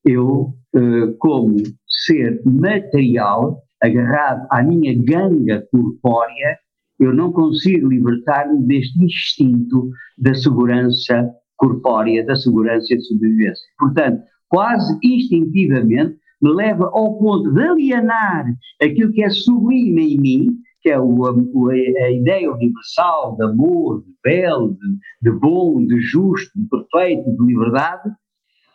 eu, 0.05 0.55
eh, 0.75 1.15
como 1.19 1.57
ser 1.87 2.43
material, 2.45 3.63
agarrado 3.81 4.47
à 4.51 4.63
minha 4.63 4.95
ganga 5.05 5.67
corpórea, 5.71 6.59
eu 6.99 7.13
não 7.13 7.33
consigo 7.33 7.89
libertar-me 7.89 8.67
deste 8.67 9.05
instinto 9.05 9.91
da 10.17 10.35
segurança 10.35 11.31
corpórea, 11.63 12.27
da 12.27 12.35
segurança 12.35 12.97
de 12.97 13.03
sobrevivência. 13.03 13.65
Portanto, 13.79 14.25
quase 14.49 14.99
instintivamente, 15.01 16.19
me 16.43 16.53
leva 16.53 16.91
ao 16.93 17.17
ponto 17.19 17.53
de 17.53 17.63
alienar 17.63 18.47
aquilo 18.83 19.13
que 19.13 19.23
é 19.23 19.31
sublime 19.31 20.15
em 20.15 20.21
mim, 20.21 20.59
que 20.81 20.91
é 20.91 20.99
o, 20.99 21.25
a, 21.25 21.31
a, 21.31 22.11
ideia 22.11 22.53
universal 22.53 23.37
de 23.37 23.45
amor, 23.45 24.03
de 24.03 24.13
belo, 24.25 24.73
de, 24.73 25.31
de, 25.31 25.39
bom, 25.39 25.87
de 25.87 26.01
justo, 26.01 26.51
de 26.57 26.69
perfeito, 26.69 27.31
de 27.31 27.47
liberdade, 27.47 28.11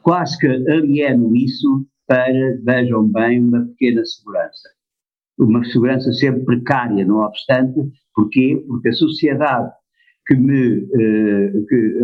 quase 0.02 0.40
que 0.40 0.48
alieno 0.48 1.36
isso 1.36 1.86
para, 2.08 2.58
vejam 2.64 3.06
bem, 3.12 3.44
uma 3.44 3.66
pequena 3.66 4.06
segurança. 4.06 4.70
Uma 5.38 5.62
segurança 5.66 6.14
sempre 6.14 6.46
precária, 6.46 7.06
não 7.06 7.18
obstante, 7.18 7.82
porquê? 8.16 8.64
Porque 8.66 8.88
a 8.88 8.94
sociedade 8.94 9.70
que 10.28 10.36
me, 10.36 10.88
eh, 10.94 11.52
que, 11.70 12.00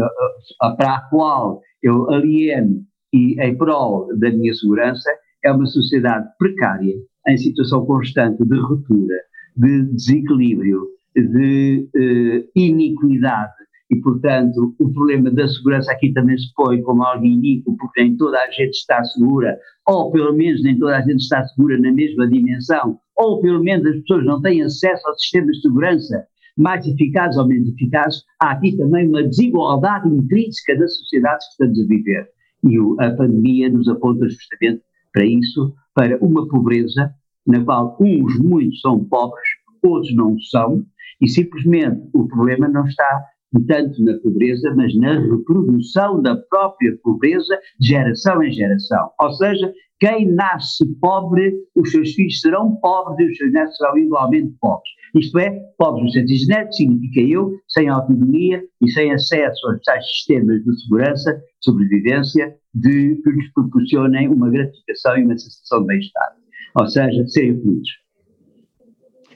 para 0.78 0.96
a 0.96 1.02
qual 1.10 1.62
eu 1.82 2.10
alieno 2.10 2.82
e 3.14 3.40
em 3.40 3.58
prol 3.58 4.08
da 4.18 4.32
minha 4.32 4.54
segurança 4.54 5.10
é 5.44 5.52
uma 5.52 5.66
sociedade 5.66 6.28
precária, 6.40 6.96
em 7.28 7.38
situação 7.38 7.86
constante 7.86 8.44
de 8.44 8.60
ruptura, 8.60 9.16
de 9.58 9.84
desequilíbrio, 9.94 10.88
de 11.16 11.88
uh, 11.96 12.50
iniquidade. 12.56 13.52
E, 13.92 13.98
portanto, 13.98 14.74
o 14.80 14.92
problema 14.92 15.30
da 15.30 15.48
segurança 15.48 15.92
aqui 15.92 16.12
também 16.14 16.38
se 16.38 16.52
põe 16.56 16.82
como 16.82 17.04
algo 17.04 17.26
iníquo, 17.26 17.76
porque 17.78 18.02
nem 18.02 18.18
toda 18.18 18.40
a 18.40 18.50
gente 18.50 18.74
está 18.74 19.04
segura, 19.04 19.56
ou 19.88 20.12
pelo 20.12 20.34
menos 20.34 20.64
nem 20.64 20.80
toda 20.80 20.98
a 20.98 21.02
gente 21.02 21.20
está 21.20 21.46
segura 21.50 21.78
na 21.78 21.92
mesma 21.92 22.28
dimensão, 22.28 22.98
ou 23.16 23.42
pelo 23.42 23.62
menos 23.62 23.86
as 23.86 24.00
pessoas 24.02 24.26
não 24.26 24.42
têm 24.42 24.64
acesso 24.64 25.08
ao 25.08 25.14
sistema 25.16 25.48
de 25.48 25.62
segurança 25.62 26.26
mais 26.58 26.86
eficazes 26.86 27.38
ou 27.38 27.48
menos 27.48 27.70
eficazes. 27.70 28.24
Há 28.40 28.52
aqui 28.52 28.76
também 28.78 29.08
uma 29.08 29.24
desigualdade 29.24 30.08
intrínseca 30.08 30.78
das 30.78 30.96
sociedades 30.98 31.46
que 31.48 31.52
estamos 31.52 31.80
a 31.80 31.88
viver. 31.88 32.30
E 32.64 32.80
o, 32.80 32.96
a 33.00 33.12
pandemia 33.12 33.70
nos 33.70 33.88
aponta 33.88 34.30
justamente 34.30 34.82
para 35.12 35.26
isso, 35.26 35.74
para 35.94 36.18
uma 36.18 36.48
pobreza 36.48 37.14
na 37.46 37.64
qual 37.64 37.98
uns, 38.00 38.40
muitos 38.40 38.80
são 38.82 39.04
pobres, 39.06 39.48
outros 39.84 40.16
não 40.16 40.40
são, 40.40 40.86
e 41.20 41.28
simplesmente 41.28 42.02
o 42.14 42.28
problema 42.28 42.68
não 42.68 42.86
está 42.86 43.26
tanto 43.62 44.04
na 44.04 44.18
pobreza, 44.20 44.74
mas 44.76 44.96
na 44.96 45.20
reprodução 45.20 46.22
da 46.22 46.36
própria 46.36 46.98
pobreza 47.04 47.58
de 47.80 47.90
geração 47.90 48.44
em 48.44 48.52
geração. 48.52 49.10
Ou 49.22 49.32
seja, 49.34 49.72
quem 50.00 50.32
nasce 50.32 50.86
pobre, 51.00 51.54
os 51.76 51.92
seus 51.92 52.12
filhos 52.14 52.40
serão 52.42 52.76
pobres 52.76 53.28
e 53.28 53.32
os 53.32 53.38
seus 53.38 53.54
netos 53.54 53.78
serão 53.78 53.98
igualmente 53.98 54.54
pobres. 54.60 54.90
Isto 55.16 55.40
é, 55.40 55.52
pobres 55.78 56.04
no 56.04 56.10
sentido 56.12 56.40
genético 56.40 56.74
significa 56.74 57.22
eu, 57.22 57.52
sem 57.70 57.88
autonomia 57.88 58.64
e 58.82 58.92
sem 58.92 59.14
acesso 59.14 59.68
aos 59.68 59.82
tais 59.84 60.06
sistemas 60.06 60.64
de 60.64 60.82
segurança, 60.82 61.42
sobrevivência, 61.62 62.56
de, 62.74 63.16
que 63.24 63.30
lhes 63.30 63.54
proporcionem 63.54 64.28
uma 64.28 64.50
gratificação 64.50 65.18
e 65.18 65.26
uma 65.26 65.38
sensação 65.38 65.82
de 65.82 65.88
bem-estar 65.88 66.44
ou 66.76 66.88
seja, 66.88 67.28
serem 67.28 67.60
punidos. 67.60 68.03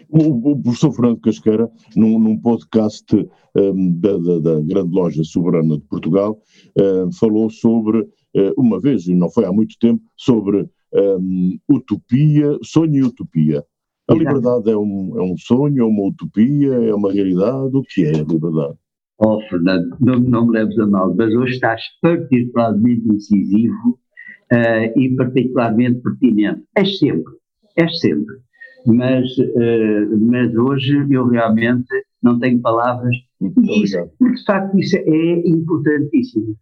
O, 0.10 0.52
o, 0.52 0.62
professor 0.62 0.94
Fernando 0.94 1.20
Casqueira, 1.20 1.70
num, 1.96 2.18
num 2.20 2.40
podcast 2.40 3.06
um, 3.56 4.00
da, 4.00 4.18
da, 4.18 4.40
da, 4.40 4.62
grande 4.62 4.94
loja 4.94 5.24
soberana 5.24 5.78
de 5.78 5.84
Portugal, 5.84 6.42
um, 6.80 7.12
falou 7.12 7.50
sobre, 7.50 8.00
uh, 8.00 8.54
uma 8.58 8.80
vez, 8.80 9.08
e 9.08 9.16
não 9.16 9.30
foi 9.30 9.46
há 9.46 9.52
muito 9.52 9.78
tempo, 9.80 10.02
sobre 10.16 10.70
um, 10.94 11.58
utopia, 11.70 12.58
sonho 12.64 12.96
e 12.96 13.04
utopia. 13.04 13.64
A 14.10 14.14
liberdade 14.14 14.70
é 14.72 14.78
um, 14.78 15.20
é 15.20 15.22
um 15.22 15.36
sonho, 15.38 15.84
é 15.84 15.86
uma 15.86 16.08
utopia, 16.08 16.74
é 16.74 16.94
uma 16.94 17.12
realidade? 17.12 17.76
O 17.76 17.82
que 17.82 18.06
é 18.06 18.20
a 18.22 18.24
liberdade? 18.24 18.78
Oh, 19.20 19.42
Fernando, 19.50 19.98
não, 20.00 20.20
não 20.20 20.48
me 20.48 20.54
leves 20.54 20.78
a 20.80 20.86
mal, 20.86 21.14
mas 21.16 21.34
hoje 21.34 21.56
estás 21.56 21.82
particularmente 22.02 23.08
incisivo 23.10 24.00
uh, 24.54 25.00
e 25.00 25.16
particularmente 25.16 26.02
pertinente. 26.02 26.64
É 26.76 26.86
sempre, 26.86 27.34
é 27.76 27.88
sempre. 27.90 28.36
Mas, 28.88 29.38
uh, 29.38 30.18
mas 30.22 30.56
hoje 30.56 31.06
eu 31.10 31.28
realmente 31.28 31.88
não 32.24 32.40
tenho 32.40 32.60
palavras. 32.62 33.16
isso, 33.42 33.98
porque 34.18 34.36
de 34.36 34.46
facto 34.46 34.80
isso 34.80 34.98
é 34.98 35.34
importantíssimo. 35.48 36.56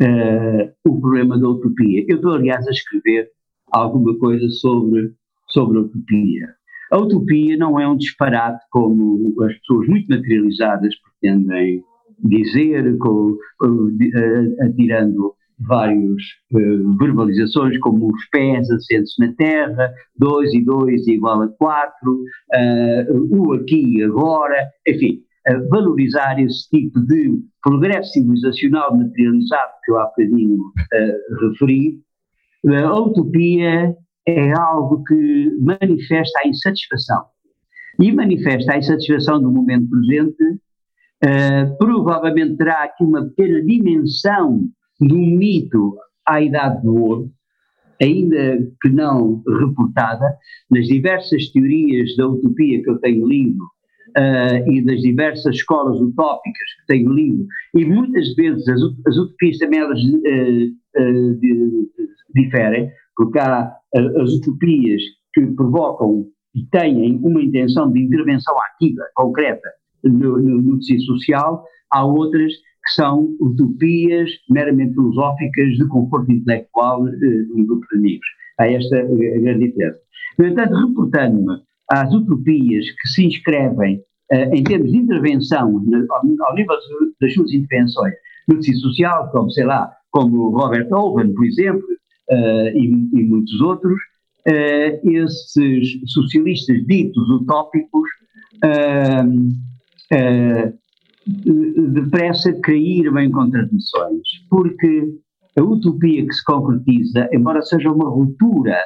Uh, 0.00 0.72
o 0.88 1.00
problema 1.00 1.38
da 1.38 1.48
utopia. 1.48 2.04
Eu 2.08 2.16
estou, 2.16 2.32
aliás, 2.32 2.66
a 2.66 2.70
escrever 2.70 3.28
alguma 3.70 4.16
coisa 4.18 4.48
sobre, 4.50 5.12
sobre 5.48 5.78
a 5.78 5.80
utopia. 5.82 6.48
A 6.90 6.98
utopia 6.98 7.56
não 7.56 7.78
é 7.78 7.88
um 7.88 7.96
disparate 7.96 8.64
como 8.70 9.34
as 9.42 9.54
pessoas 9.58 9.88
muito 9.88 10.08
materializadas 10.08 10.94
pretendem 11.20 11.82
dizer, 12.22 12.96
com, 12.98 13.36
atirando 14.60 15.34
várias 15.58 16.22
uh, 16.52 16.58
eh, 16.58 16.96
verbalizações, 16.98 17.78
como 17.78 18.12
os 18.12 18.28
pés 18.30 18.70
assentos 18.70 19.14
na 19.18 19.32
terra, 19.34 19.92
2 20.18 20.54
e 20.54 20.64
2 20.64 21.06
igual 21.08 21.42
a 21.42 21.48
4, 21.48 22.12
uh, 22.12 22.24
eh, 22.52 23.06
o 23.30 23.52
aqui 23.52 23.98
e 23.98 24.02
agora, 24.02 24.68
enfim, 24.86 25.22
uh, 25.48 25.68
valorizar 25.68 26.40
esse 26.40 26.68
tipo 26.68 27.00
de 27.06 27.38
progresso 27.62 28.12
civilizacional 28.12 28.96
materializado 28.96 29.72
que 29.84 29.92
eu 29.92 29.98
há 29.98 30.06
bocadinho 30.06 30.58
referi. 31.40 32.00
a 32.66 33.00
utopia 33.00 33.96
é 34.26 34.52
algo 34.58 35.02
que 35.04 35.50
manifesta 35.60 36.40
a 36.44 36.48
insatisfação. 36.48 37.24
E 38.00 38.12
manifesta 38.12 38.72
a 38.72 38.78
insatisfação 38.78 39.40
do 39.40 39.52
momento 39.52 39.88
presente, 39.88 40.60
provavelmente 41.78 42.56
terá 42.56 42.84
aqui 42.84 43.04
uma 43.04 43.24
pequena 43.26 43.62
dimensão 43.64 44.68
do 45.00 45.16
mito 45.16 45.96
à 46.26 46.40
Idade 46.40 46.82
do 46.82 46.94
Ouro, 46.94 47.30
ainda 48.00 48.58
que 48.82 48.88
não 48.88 49.42
reportada, 49.60 50.36
nas 50.70 50.86
diversas 50.86 51.50
teorias 51.50 52.14
da 52.16 52.28
utopia 52.28 52.82
que 52.82 52.90
eu 52.90 52.98
tenho 52.98 53.26
lido 53.26 53.64
uh, 54.16 54.70
e 54.70 54.84
das 54.84 55.00
diversas 55.00 55.56
escolas 55.56 56.00
utópicas 56.00 56.68
que 56.80 56.86
tenho 56.88 57.12
lido, 57.12 57.46
e 57.74 57.84
muitas 57.84 58.34
vezes 58.34 58.66
as, 58.68 58.80
as 59.06 59.16
utopias 59.16 59.58
também 59.58 59.80
elas 59.80 60.00
uh, 60.02 61.00
uh, 61.00 61.40
diferem, 62.34 62.90
porque 63.16 63.38
há 63.38 63.72
as 63.94 64.32
utopias 64.32 65.00
que 65.32 65.46
provocam 65.54 66.26
e 66.54 66.64
têm 66.66 67.18
uma 67.22 67.42
intenção 67.42 67.92
de 67.92 68.00
intervenção 68.00 68.54
ativa, 68.60 69.02
concreta, 69.14 69.68
no, 70.02 70.40
no, 70.40 70.62
no 70.62 70.78
tecido 70.78 71.02
social, 71.02 71.64
há 71.90 72.04
outras 72.04 72.52
que 72.84 72.92
são 72.92 73.34
utopias 73.40 74.30
meramente 74.50 74.94
filosóficas 74.94 75.76
de 75.76 75.86
conforto 75.88 76.30
intelectual 76.30 77.08
eh, 77.08 77.12
de 77.12 77.52
um 77.54 77.64
grupo 77.64 77.86
de 77.90 77.98
amigos. 77.98 78.26
Há 78.58 78.70
esta 78.70 78.96
eh, 78.98 79.38
grande 79.40 79.68
diferença. 79.68 79.98
No 80.38 80.46
entanto, 80.46 80.74
reportando-me 80.74 81.62
às 81.90 82.12
utopias 82.12 82.84
que 82.90 83.08
se 83.08 83.26
inscrevem 83.26 84.02
uh, 84.32 84.54
em 84.54 84.62
termos 84.64 84.90
de 84.90 84.98
intervenção 84.98 85.82
ao, 86.10 86.54
nível 86.54 86.76
das 87.20 87.32
suas 87.32 87.52
intervenções 87.52 88.14
no 88.48 88.56
tecido 88.56 88.80
social, 88.80 89.30
como, 89.30 89.50
sei 89.50 89.64
lá, 89.64 89.90
como 90.10 90.50
Robert 90.50 90.88
Owen, 90.92 91.32
por 91.34 91.44
exemplo, 91.44 91.84
uh, 92.30 92.68
e, 92.74 92.86
e, 93.12 93.24
muitos 93.24 93.60
outros, 93.60 93.98
uh, 94.48 95.10
esses 95.10 96.00
socialistas 96.06 96.84
ditos 96.86 97.28
utópicos 97.30 98.08
depressa 101.26 102.52
caíram 102.60 103.18
em 103.18 103.30
contradições, 103.30 104.22
porque 104.50 105.14
a 105.56 105.62
utopia 105.62 106.26
que 106.26 106.34
se 106.34 106.44
concretiza, 106.44 107.28
embora 107.32 107.62
seja 107.62 107.90
uma 107.90 108.08
ruptura 108.08 108.76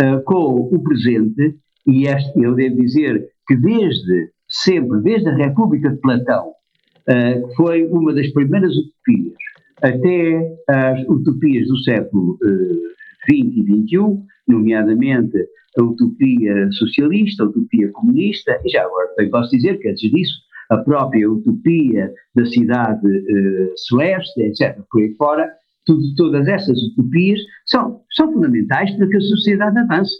uh, 0.00 0.22
com 0.24 0.68
o 0.72 0.82
presente, 0.82 1.56
e 1.86 2.06
este, 2.06 2.40
eu 2.40 2.54
devo 2.54 2.76
dizer 2.76 3.28
que 3.46 3.56
desde 3.56 4.30
sempre, 4.48 5.00
desde 5.02 5.28
a 5.28 5.36
República 5.36 5.90
de 5.90 5.98
Platão, 5.98 6.48
uh, 6.48 7.54
foi 7.54 7.86
uma 7.86 8.12
das 8.14 8.28
primeiras 8.32 8.72
utopias, 8.76 9.36
até 9.82 10.58
as 10.68 11.06
utopias 11.08 11.68
do 11.68 11.78
século 11.78 12.38
XX 13.30 13.46
uh, 13.46 13.58
e 13.58 13.84
XXI, 13.84 14.26
nomeadamente 14.48 15.36
a 15.78 15.82
utopia 15.82 16.72
socialista, 16.72 17.44
a 17.44 17.46
utopia 17.46 17.90
comunista, 17.92 18.58
e 18.64 18.70
já 18.70 18.82
agora 18.82 19.08
posso 19.30 19.50
dizer 19.50 19.78
que 19.78 19.88
antes 19.88 20.10
disso 20.10 20.45
a 20.70 20.78
própria 20.78 21.30
utopia 21.30 22.12
da 22.34 22.44
cidade 22.46 23.06
uh, 23.06 23.78
celeste, 23.78 24.40
etc., 24.42 24.78
por 24.90 25.00
aí 25.00 25.14
fora, 25.16 25.50
tudo, 25.84 26.02
todas 26.16 26.48
essas 26.48 26.78
utopias 26.82 27.40
são, 27.66 28.00
são 28.12 28.32
fundamentais 28.32 28.90
para 28.96 29.08
que 29.08 29.16
a 29.16 29.20
sociedade 29.20 29.78
avance. 29.78 30.16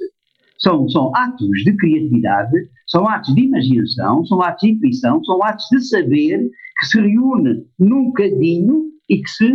São, 0.58 0.88
são 0.88 1.14
atos 1.14 1.64
de 1.64 1.76
criatividade, 1.76 2.56
são 2.86 3.06
atos 3.06 3.34
de 3.34 3.42
imaginação, 3.42 4.24
são 4.24 4.40
atos 4.40 4.62
de 4.62 4.74
intuição, 4.74 5.22
são 5.24 5.42
atos 5.42 5.66
de 5.70 5.80
saber 5.86 6.48
que 6.78 6.86
se 6.86 7.00
reúne 7.00 7.64
num 7.78 8.12
cadinho 8.12 8.86
e 9.08 9.20
que 9.20 9.30
se 9.30 9.52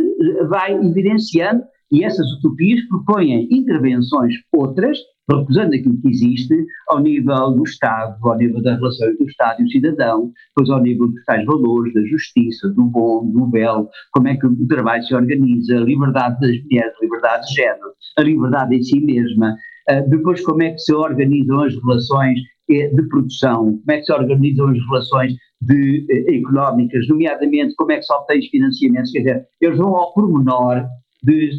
vai 0.48 0.74
evidenciando, 0.74 1.64
e 1.92 2.04
essas 2.04 2.26
utopias 2.34 2.82
propõem 2.88 3.48
intervenções 3.52 4.36
outras, 4.54 4.98
recusando 5.40 5.76
aquilo 5.76 6.00
que 6.02 6.10
existe, 6.10 6.66
ao 6.90 7.00
nível 7.00 7.52
do 7.52 7.64
Estado, 7.64 8.16
ao 8.28 8.38
nível 8.38 8.62
da 8.62 8.76
relação 8.76 9.10
entre 9.10 9.24
o 9.24 9.28
Estado 9.28 9.62
e 9.62 9.66
o 9.66 9.70
cidadão, 9.70 10.32
depois 10.50 10.70
ao 10.70 10.82
nível 10.82 11.08
dos 11.08 11.24
tais 11.26 11.46
valores, 11.46 11.94
da 11.94 12.02
justiça, 12.06 12.70
do 12.70 12.84
bom, 12.84 13.30
do 13.32 13.46
belo, 13.48 13.90
como 14.12 14.28
é 14.28 14.36
que 14.36 14.46
o 14.46 14.68
trabalho 14.68 15.04
se 15.04 15.16
organiza, 15.16 15.78
a 15.78 15.82
liberdade 15.82 16.40
das 16.40 16.64
mulheres, 16.64 16.94
a 17.00 17.04
liberdade 17.04 17.48
de 17.48 17.54
género, 17.54 17.92
a 18.18 18.22
liberdade 18.22 18.76
em 18.76 18.84
si 18.84 19.00
mesma, 19.00 19.56
uh, 19.90 20.10
depois 20.10 20.44
como 20.44 20.64
é 20.64 20.72
que 20.72 20.80
se 20.80 20.94
organizam 20.94 21.64
as 21.64 21.76
relações 21.76 22.40
eh, 22.70 22.88
de 22.88 23.04
produção, 23.10 23.66
como 23.66 23.92
é 23.92 23.98
que 23.98 24.06
se 24.06 24.14
organizam 24.14 24.68
as 24.70 24.78
relações 24.90 25.34
de, 25.62 26.06
eh, 26.10 26.36
económicas, 26.38 27.08
nomeadamente 27.08 27.76
como 27.76 27.92
é 27.92 27.98
que 27.98 28.04
se 28.04 28.14
obtém 28.14 28.40
os 28.40 28.48
financiamentos, 28.48 29.12
quer 29.12 29.20
dizer, 29.20 29.46
eles 29.60 29.78
vão 29.78 29.96
ao 29.96 30.14
pormenor 30.14 30.86
de 31.24 31.52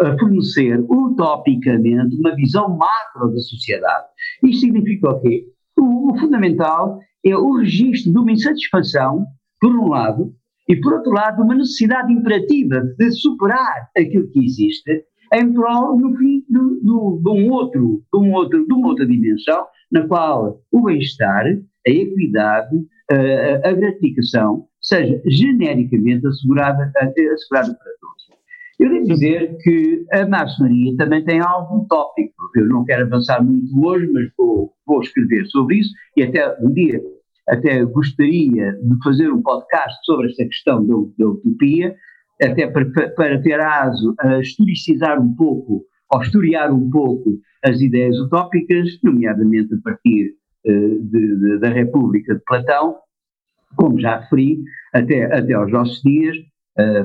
uh, 0.00 0.18
fornecer 0.18 0.78
utopicamente 0.88 2.16
uma 2.16 2.34
visão 2.34 2.76
macro 2.76 3.32
da 3.32 3.40
sociedade. 3.40 4.06
Isto 4.42 4.60
significa 4.60 5.10
o 5.10 5.20
quê? 5.20 5.46
O, 5.78 6.12
o 6.12 6.18
fundamental 6.18 6.98
é 7.24 7.36
o 7.36 7.56
registro 7.56 8.12
de 8.12 8.18
uma 8.18 8.32
insatisfação, 8.32 9.26
por 9.60 9.74
um 9.74 9.88
lado, 9.88 10.34
e 10.68 10.76
por 10.76 10.94
outro 10.94 11.12
lado, 11.12 11.42
uma 11.42 11.54
necessidade 11.54 12.12
imperativa 12.12 12.80
de 12.98 13.10
superar 13.12 13.88
aquilo 13.96 14.28
que 14.30 14.44
existe 14.44 15.04
em 15.34 15.52
prol, 15.52 15.98
no 15.98 16.16
fim, 16.16 16.44
de, 16.48 16.58
um 16.58 17.50
outro, 17.50 18.02
de, 18.12 18.18
um 18.18 18.32
outro, 18.32 18.66
de 18.66 18.72
uma 18.72 18.88
outra 18.88 19.06
dimensão, 19.06 19.66
na 19.90 20.06
qual 20.06 20.60
o 20.72 20.82
bem-estar, 20.82 21.44
a 21.86 21.90
equidade, 21.90 22.76
a, 23.10 23.68
a 23.68 23.72
gratificação 23.72 24.66
seja 24.80 25.20
genericamente 25.26 26.26
assegurada, 26.26 26.92
assegurada 26.96 27.74
para 27.74 27.92
todos. 28.00 28.35
Eu 28.78 28.90
devo 28.90 29.04
dizer 29.06 29.56
que 29.62 30.04
a 30.12 30.26
maçonaria 30.26 30.96
também 30.96 31.24
tem 31.24 31.40
algo 31.40 31.78
utópico. 31.78 32.34
Eu 32.54 32.66
não 32.66 32.84
quero 32.84 33.06
avançar 33.06 33.42
muito 33.42 33.66
hoje, 33.86 34.06
mas 34.12 34.28
vou, 34.36 34.72
vou 34.86 35.00
escrever 35.00 35.46
sobre 35.46 35.78
isso 35.78 35.90
e 36.16 36.22
até 36.22 36.54
um 36.60 36.72
dia 36.72 37.00
até 37.48 37.84
gostaria 37.84 38.72
de 38.72 39.02
fazer 39.04 39.30
um 39.30 39.40
podcast 39.40 39.96
sobre 40.04 40.26
esta 40.26 40.44
questão 40.44 40.84
da, 40.84 40.94
da 41.18 41.30
utopia, 41.30 41.94
até 42.42 42.66
para, 42.66 43.10
para 43.10 43.40
ter 43.40 43.60
aso 43.60 44.14
a 44.18 44.40
historicizar 44.40 45.20
um 45.20 45.34
pouco, 45.34 45.84
ou 46.12 46.22
historiar 46.22 46.72
um 46.72 46.90
pouco 46.90 47.38
as 47.64 47.80
ideias 47.80 48.18
utópicas, 48.18 48.98
nomeadamente 49.02 49.74
a 49.74 49.78
partir 49.82 50.34
uh, 50.66 51.02
de, 51.02 51.36
de, 51.36 51.58
da 51.60 51.68
República 51.68 52.34
de 52.34 52.42
Platão, 52.44 52.96
como 53.76 53.98
já 54.00 54.18
referi, 54.18 54.58
até, 54.92 55.24
até 55.24 55.52
aos 55.52 55.70
nossos 55.70 56.02
dias, 56.02 56.36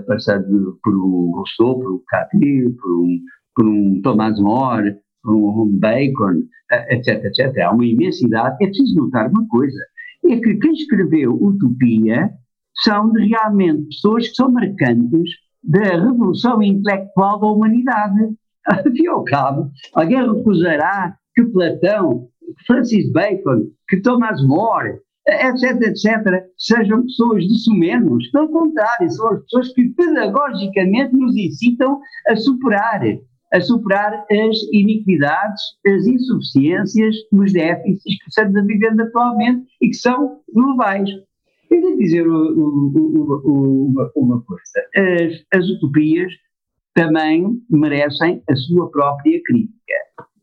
passando 0.08 0.80
por 0.84 0.94
um 0.94 1.32
Rousseau, 1.36 1.80
por 1.80 1.94
um 1.94 2.02
Camus, 2.08 2.76
por 2.82 2.92
um, 3.00 3.20
por 3.56 3.68
um 3.68 4.02
Thomas 4.02 4.40
More, 4.40 4.96
por 5.24 5.36
um 5.36 5.78
Bacon, 5.78 6.44
etc, 6.90 7.26
etc. 7.26 7.58
Há 7.60 7.72
uma 7.72 7.86
imensidade. 7.86 8.58
É 8.62 8.68
preciso 8.68 8.96
notar 8.96 9.30
uma 9.30 9.48
coisa, 9.48 9.80
é 10.26 10.38
que 10.38 10.56
quem 10.56 10.74
escreveu 10.74 11.34
Utopia 11.42 12.32
são 12.84 13.12
realmente 13.12 13.88
pessoas 13.88 14.28
que 14.28 14.36
são 14.36 14.52
marcantes 14.52 15.32
da 15.64 15.98
revolução 15.98 16.62
intelectual 16.62 17.40
da 17.40 17.48
humanidade. 17.48 18.36
Ao 18.68 18.78
ao 19.18 19.24
cabo, 19.24 19.72
alguém 19.96 20.20
recusará 20.20 21.16
que 21.36 21.44
Platão, 21.46 22.28
Francis 22.68 23.12
Bacon, 23.12 23.68
que 23.90 24.02
Thomas 24.02 24.44
More, 24.46 25.00
etc, 25.28 25.82
etc, 25.82 26.46
sejam 26.58 27.04
pessoas 27.04 27.44
de 27.46 27.60
sumenos. 27.60 28.28
Pelo 28.32 28.50
contrário, 28.50 29.10
são 29.12 29.30
as 29.30 29.42
pessoas 29.44 29.74
que 29.74 29.90
pedagogicamente 29.90 31.16
nos 31.16 31.36
incitam 31.36 32.00
a 32.28 32.36
superar, 32.36 33.02
a 33.54 33.62
superar 33.62 34.26
as 34.32 34.58
iniquidades, 34.72 35.62
as 35.86 36.06
insuficiências, 36.08 37.16
os 37.32 37.54
déficits 37.54 38.04
que 38.04 38.30
estamos 38.30 38.66
vivendo 38.66 39.02
atualmente 39.02 39.68
e 39.82 39.90
que 39.90 39.96
são 39.96 40.40
globais. 40.54 41.10
Eu 41.70 41.82
devo 41.82 41.98
dizer 41.98 42.28
uma, 42.28 44.12
uma 44.16 44.42
coisa: 44.42 44.64
as, 44.96 45.60
as 45.60 45.70
utopias 45.70 46.34
também 46.94 47.62
merecem 47.70 48.42
a 48.50 48.56
sua 48.56 48.90
própria 48.92 49.40
crítica. 49.46 49.94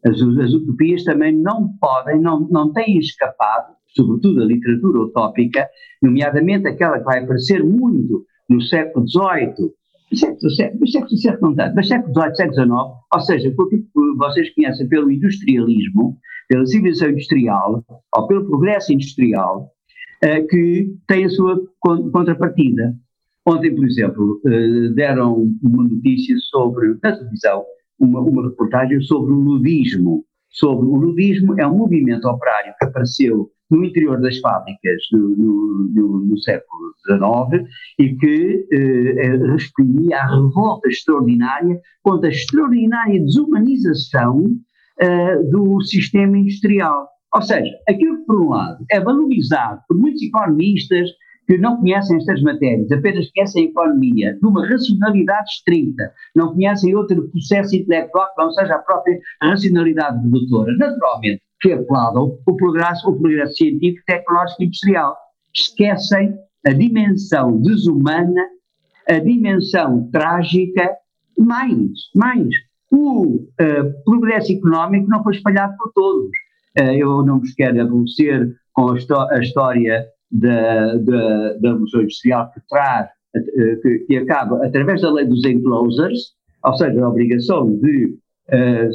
As, 0.06 0.14
as 0.22 0.54
utopias 0.54 1.04
também 1.04 1.36
não 1.36 1.76
podem, 1.80 2.20
não, 2.20 2.40
não 2.48 2.72
têm 2.72 2.98
escapado, 2.98 3.74
sobretudo 3.98 4.42
a 4.42 4.46
literatura 4.46 5.00
utópica, 5.00 5.68
nomeadamente 6.00 6.68
aquela 6.68 6.98
que 6.98 7.04
vai 7.04 7.24
aparecer 7.24 7.64
muito 7.64 8.24
no 8.48 8.60
século 8.62 9.06
XVIII, 9.08 9.72
século 10.14 10.50
século 10.50 10.86
XVII 10.86 11.38
não 11.42 11.54
tanto, 11.54 11.74
mas 11.74 11.88
século 11.88 12.14
XVIII, 12.14 12.36
século 12.36 12.54
XIX, 12.54 12.70
ou 13.12 13.20
seja, 13.20 13.52
porque 13.56 13.84
vocês 14.16 14.54
conhecem 14.54 14.88
pelo 14.88 15.10
industrialismo, 15.10 16.16
pela 16.48 16.64
civilização 16.66 17.10
industrial, 17.10 17.84
ou 18.14 18.26
pelo 18.26 18.46
progresso 18.48 18.92
industrial, 18.92 19.70
uh, 20.24 20.46
que 20.48 20.94
tem 21.06 21.24
a 21.24 21.28
sua 21.28 21.60
contrapartida. 21.80 22.94
Ontem, 23.46 23.74
por 23.74 23.86
exemplo, 23.86 24.40
uh, 24.44 24.94
deram 24.94 25.52
uma 25.62 25.84
notícia 25.84 26.36
sobre, 26.50 26.96
na 27.02 27.16
televisão, 27.16 27.64
uma, 27.98 28.20
uma 28.20 28.48
reportagem 28.48 29.00
sobre 29.02 29.32
o 29.32 29.36
ludismo. 29.36 30.24
Sobre 30.50 30.86
o 30.86 30.94
ludismo 30.94 31.60
é 31.60 31.66
um 31.66 31.76
movimento 31.76 32.26
operário 32.26 32.74
que 32.78 32.84
apareceu 32.86 33.50
no 33.70 33.84
interior 33.84 34.20
das 34.20 34.38
fábricas 34.38 35.02
no, 35.12 35.28
no, 35.36 35.88
no, 35.94 36.18
no 36.26 36.38
século 36.38 36.92
XIX 37.06 37.68
e 37.98 38.14
que 38.16 38.66
eh, 38.72 39.54
exprimia 39.56 40.18
a 40.18 40.34
revolta 40.34 40.88
extraordinária 40.88 41.80
contra 42.02 42.28
a 42.28 42.32
extraordinária 42.32 43.22
desumanização 43.22 44.42
eh, 45.00 45.42
do 45.44 45.80
sistema 45.82 46.38
industrial. 46.38 47.08
Ou 47.34 47.42
seja, 47.42 47.70
aquilo 47.88 48.18
que, 48.18 48.24
por 48.24 48.40
um 48.40 48.48
lado, 48.48 48.84
é 48.90 49.00
valorizado 49.00 49.80
por 49.86 49.98
muitos 49.98 50.22
economistas 50.22 51.10
que 51.46 51.56
não 51.56 51.78
conhecem 51.78 52.18
estas 52.18 52.42
matérias, 52.42 52.92
apenas 52.92 53.30
conhecem 53.32 53.64
a 53.64 53.70
economia 53.70 54.34
de 54.34 54.46
uma 54.46 54.66
racionalidade 54.66 55.50
estrita, 55.50 56.12
não 56.36 56.52
conhecem 56.52 56.94
outro 56.94 57.26
processo 57.30 57.74
intelectual 57.74 58.28
que 58.34 58.42
não 58.42 58.50
seja 58.50 58.74
a 58.74 58.78
própria 58.80 59.18
racionalidade 59.42 60.22
dedutora. 60.24 60.76
Naturalmente, 60.76 61.42
que 61.60 61.72
aplaudam 61.72 62.38
o 62.46 62.56
progresso, 62.56 63.08
o 63.08 63.18
progresso 63.18 63.56
científico, 63.56 64.04
tecnológico 64.06 64.62
e 64.62 64.66
industrial. 64.66 65.16
Esquecem 65.54 66.38
a 66.66 66.72
dimensão 66.72 67.60
desumana, 67.60 68.46
a 69.08 69.18
dimensão 69.18 70.08
trágica, 70.10 70.90
mais, 71.38 71.90
mais. 72.14 72.48
O 72.90 73.36
uh, 73.36 74.04
progresso 74.04 74.52
económico 74.52 75.08
não 75.08 75.22
foi 75.22 75.34
espalhado 75.34 75.76
por 75.76 75.92
todos. 75.92 76.30
Uh, 76.78 76.92
eu 76.92 77.24
não 77.24 77.40
vos 77.40 77.52
quero 77.54 77.80
aborrecer 77.80 78.54
com 78.72 78.90
a, 78.90 79.34
a 79.34 79.40
história 79.40 80.06
da, 80.30 80.96
da, 80.96 81.54
Revolução 81.62 82.02
Industrial 82.02 82.50
que 82.52 82.60
traz, 82.68 83.08
uh, 83.36 83.80
que, 83.82 83.98
que, 84.00 84.16
acaba 84.16 84.64
através 84.64 85.00
da 85.02 85.12
lei 85.12 85.26
dos 85.26 85.44
enclosures, 85.44 86.32
ou 86.64 86.76
seja, 86.76 87.04
a 87.04 87.08
obrigação 87.08 87.66
de 87.78 88.18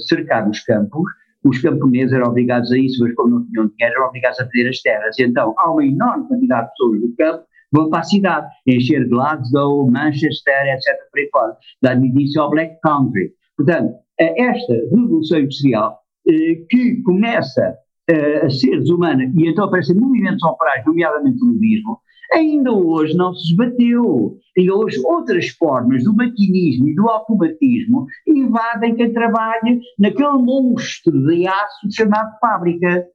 cercar 0.07 0.49
os 0.49 0.59
campos, 0.61 1.03
os 1.43 1.61
camponeses 1.61 2.13
eram 2.13 2.29
obrigados 2.29 2.71
a 2.71 2.77
isso, 2.77 3.03
mas 3.03 3.13
como 3.15 3.29
não 3.29 3.45
tinham 3.45 3.67
dinheiro, 3.67 3.95
eram 3.95 4.07
obrigados 4.07 4.39
a 4.39 4.45
perder 4.45 4.69
as 4.69 4.81
terras. 4.81 5.19
Então 5.19 5.53
há 5.57 5.71
uma 5.71 5.85
enorme 5.85 6.27
quantidade 6.27 6.67
de 6.67 6.71
pessoas 6.71 7.01
do 7.01 7.15
campo 7.15 7.43
vão 7.71 7.89
para 7.89 7.99
a 7.99 8.03
cidade, 8.03 8.47
encher 8.67 9.07
Glasgow, 9.09 9.89
Manchester, 9.89 10.75
etc. 10.75 10.95
por 11.11 11.19
aí 11.19 11.29
fora, 11.31 11.57
dar 11.81 11.97
início 11.97 12.41
ao 12.41 12.51
Black 12.51 12.79
Country. 12.81 13.33
Portanto, 13.57 13.95
esta 14.19 14.73
revolução 14.73 15.39
industrial 15.39 15.99
eh, 16.29 16.63
que 16.69 17.01
começa 17.01 17.75
eh, 18.07 18.45
a 18.45 18.49
ser 18.49 18.79
desumana 18.79 19.23
e 19.23 19.49
então 19.49 19.65
aparecem 19.65 19.95
movimentos 19.95 20.43
operários, 20.43 20.85
nomeadamente 20.85 21.43
o 21.43 21.47
ludismo, 21.47 21.99
ainda 22.33 22.71
hoje 22.71 23.15
não 23.15 23.33
se 23.33 23.51
esbateu. 23.51 24.37
E 24.55 24.69
hoje 24.69 24.99
outras 25.05 25.49
formas 25.49 26.03
do 26.03 26.15
maquinismo 26.15 26.87
e 26.87 26.95
do 26.95 27.09
automatismo 27.09 28.05
invadem 28.27 28.95
quem 28.95 29.11
trabalha 29.11 29.79
naquele 29.97 30.37
monstro 30.37 31.11
de 31.27 31.47
aço 31.47 31.91
chamado 31.91 32.37
fábrica. 32.39 33.05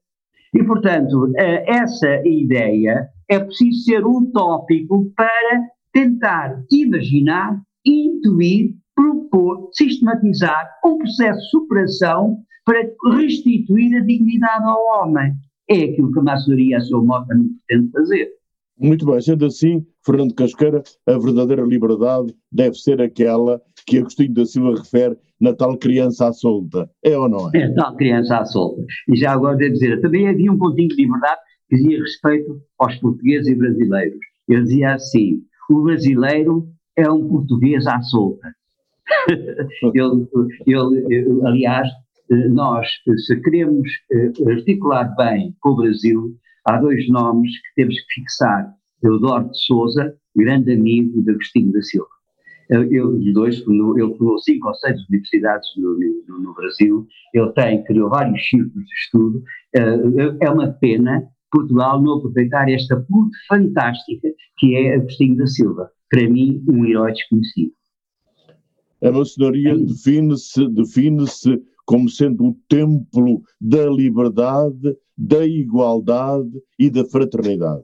E, 0.55 0.65
portanto, 0.65 1.31
eh, 1.37 1.65
essa 1.69 2.27
ideia 2.27 3.09
é 3.29 3.39
preciso 3.39 3.85
ser 3.85 4.07
utópico 4.07 5.13
para 5.15 5.69
tentar 5.93 6.63
imaginar, 6.73 7.61
intuir, 7.85 8.75
propor, 8.95 9.69
sistematizar 9.73 10.69
um 10.85 10.99
processo 10.99 11.39
de 11.39 11.51
superação 11.51 12.39
para 12.65 12.83
restituir 13.17 13.97
a 13.97 14.05
dignidade 14.05 14.65
ao 14.65 14.83
homem. 14.87 15.33
É 15.71 15.85
aquilo 15.85 16.11
que 16.13 16.19
a 16.19 16.23
maçonaria, 16.23 16.79
a 16.79 16.81
seu 16.81 17.05
modo, 17.05 17.27
também 17.27 17.49
pretende 17.67 17.93
fazer. 17.93 18.38
Muito 18.81 19.05
bem, 19.07 19.21
sendo 19.21 19.47
assim, 19.47 19.85
Fernando 20.05 20.35
Casqueira, 20.35 20.83
a 21.07 21.19
verdadeira 21.19 21.63
liberdade 21.63 22.35
deve 22.51 22.77
ser 22.77 23.01
aquela 23.01 23.61
que 23.87 23.99
Agostinho 23.99 24.35
da 24.35 24.45
Silva 24.45 24.77
refere 24.77 25.17
na 25.41 25.53
tal 25.53 25.77
criança 25.77 26.29
à 26.29 26.33
solta. 26.33 26.89
É 27.03 27.17
ou 27.17 27.29
não 27.29 27.51
é? 27.51 27.59
É, 27.59 27.73
tal 27.75 27.97
criança 27.97 28.39
à 28.39 28.45
solta. 28.45 28.83
E 29.09 29.17
já 29.17 29.33
agora 29.33 29.57
devo 29.57 29.73
dizer, 29.73 30.01
também 30.01 30.29
havia 30.29 30.53
um 30.53 30.59
pontinho 30.59 30.89
de 30.89 30.97
liberdade 30.97 31.41
que 31.69 31.77
dizia 31.77 31.99
respeito 31.99 32.61
aos 32.79 32.95
portugueses 32.97 33.49
e 33.49 33.55
brasileiros. 33.55 34.19
Ele 34.49 34.63
dizia 34.63 34.95
assim: 34.95 35.43
o 35.71 35.83
brasileiro 35.83 36.69
é 36.97 37.11
um 37.11 37.29
português 37.29 37.87
à 37.87 38.01
solta. 38.03 38.49
ele, 39.95 40.27
ele, 40.67 41.47
aliás, 41.47 41.89
nós, 42.51 42.87
se 43.27 43.41
queremos 43.41 43.89
eh, 44.13 44.33
articular 44.51 45.15
bem 45.17 45.55
com 45.61 45.71
o 45.71 45.77
Brasil, 45.77 46.37
há 46.69 46.77
dois 46.79 47.09
nomes 47.09 47.53
que 47.53 47.75
temos 47.77 47.95
que 47.95 48.15
fixar. 48.15 48.75
Eudoro 49.03 49.51
de 49.51 49.59
Souza, 49.65 50.15
grande 50.37 50.73
amigo 50.73 51.23
de 51.23 51.31
Agostinho 51.31 51.73
da 51.73 51.83
Silva. 51.83 52.09
Eu, 52.69 53.17
os 53.17 53.33
dois, 53.33 53.57
ele 53.67 54.17
fundou 54.19 54.39
cinco 54.41 54.69
ou 54.69 54.75
seis 54.75 55.01
universidades 55.09 55.67
no, 55.79 55.99
no, 56.29 56.39
no, 56.41 56.55
Brasil, 56.55 57.07
ele 57.33 57.51
tem, 57.53 57.83
criou 57.85 58.11
vários 58.11 58.47
círculos 58.47 58.87
de 58.87 58.95
estudo. 58.95 59.43
Eh, 59.75 60.37
é 60.43 60.51
uma 60.51 60.71
pena 60.73 61.27
Portugal 61.51 62.03
não 62.03 62.19
aproveitar 62.19 62.69
esta 62.69 62.97
ponte 62.97 63.35
fantástica 63.49 64.29
que 64.59 64.75
é 64.77 64.97
Agostinho 64.97 65.37
da 65.37 65.47
Silva. 65.47 65.91
Para 66.11 66.29
mim, 66.29 66.63
um 66.69 66.85
herói 66.85 67.13
desconhecido. 67.13 67.73
A 69.03 69.13
maçonaria 69.13 69.79
define-se 69.79 70.69
define 70.69 71.25
como 71.89 72.07
sendo 72.07 72.49
o 72.49 72.57
templo 72.69 73.43
da 73.59 73.87
liberdade, 73.87 74.95
da 75.17 75.47
igualdade 75.47 76.53
e 76.79 76.91
da 76.91 77.03
fraternidade. 77.07 77.83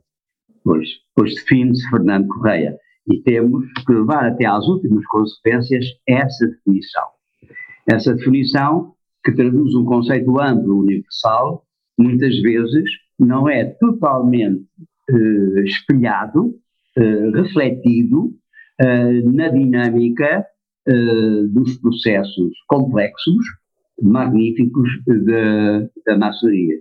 Pois, 0.63 0.87
pois 1.17 1.35
define-se 1.35 1.89
Fernando 1.89 2.29
Correia. 2.29 2.79
E 3.11 3.23
temos 3.23 3.65
que 3.87 3.93
levar 3.95 4.27
até 4.27 4.45
às 4.45 4.69
últimas 4.69 5.07
consequências 5.07 5.87
essa 6.07 6.47
definição. 6.47 7.03
Essa 7.87 8.15
definição, 8.15 8.93
que 9.25 9.33
traduz 9.33 9.75
um 9.75 9.87
conceito 9.87 10.39
amplo, 10.39 10.81
universal, 10.81 11.65
muitas 11.99 12.39
vezes 12.43 12.85
não 13.19 13.49
é 13.49 13.65
totalmente 13.65 14.67
uh, 15.11 15.61
espelhado, 15.61 16.55
uh, 16.99 17.31
refletido 17.33 18.25
uh, 18.27 19.33
na 19.33 19.49
dinâmica 19.49 20.47
dos 21.49 21.79
processos 21.79 22.53
complexos, 22.69 23.43
magníficos 24.03 24.89
da, 25.07 25.89
da 26.07 26.19
maçonaria. 26.19 26.79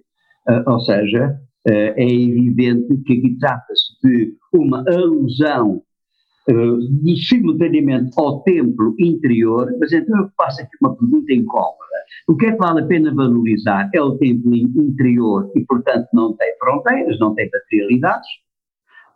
ou 0.68 0.80
seja, 0.82 1.40
é 1.66 2.04
evidente 2.04 2.98
que 3.06 3.14
aqui 3.14 3.38
trata-se 3.40 4.00
de 4.04 4.34
uma 4.54 4.84
alusão 4.88 5.82
uh, 6.50 7.16
simultaneamente 7.30 8.12
ao 8.18 8.42
templo 8.44 8.96
interior, 9.00 9.74
mas 9.80 9.92
então 9.92 10.18
eu 10.20 10.30
faço 10.38 10.62
aqui 10.62 10.72
uma 10.82 10.96
pergunta 10.96 11.34
incómoda. 11.34 11.84
O 12.28 12.36
que 12.36 12.48
é 12.48 12.52
que 12.52 12.58
vale 12.58 12.82
a 12.82 12.86
pena 12.86 13.14
valorizar? 13.14 13.90
É 13.94 14.02
o 14.02 14.18
templo 14.18 14.56
interior 14.56 15.52
e, 15.56 15.62
portanto, 15.62 16.08
não 16.14 16.36
tem 16.36 16.54
fronteiras, 16.60 17.20
não 17.20 17.34
tem 17.34 17.50
materialidades, 17.52 18.28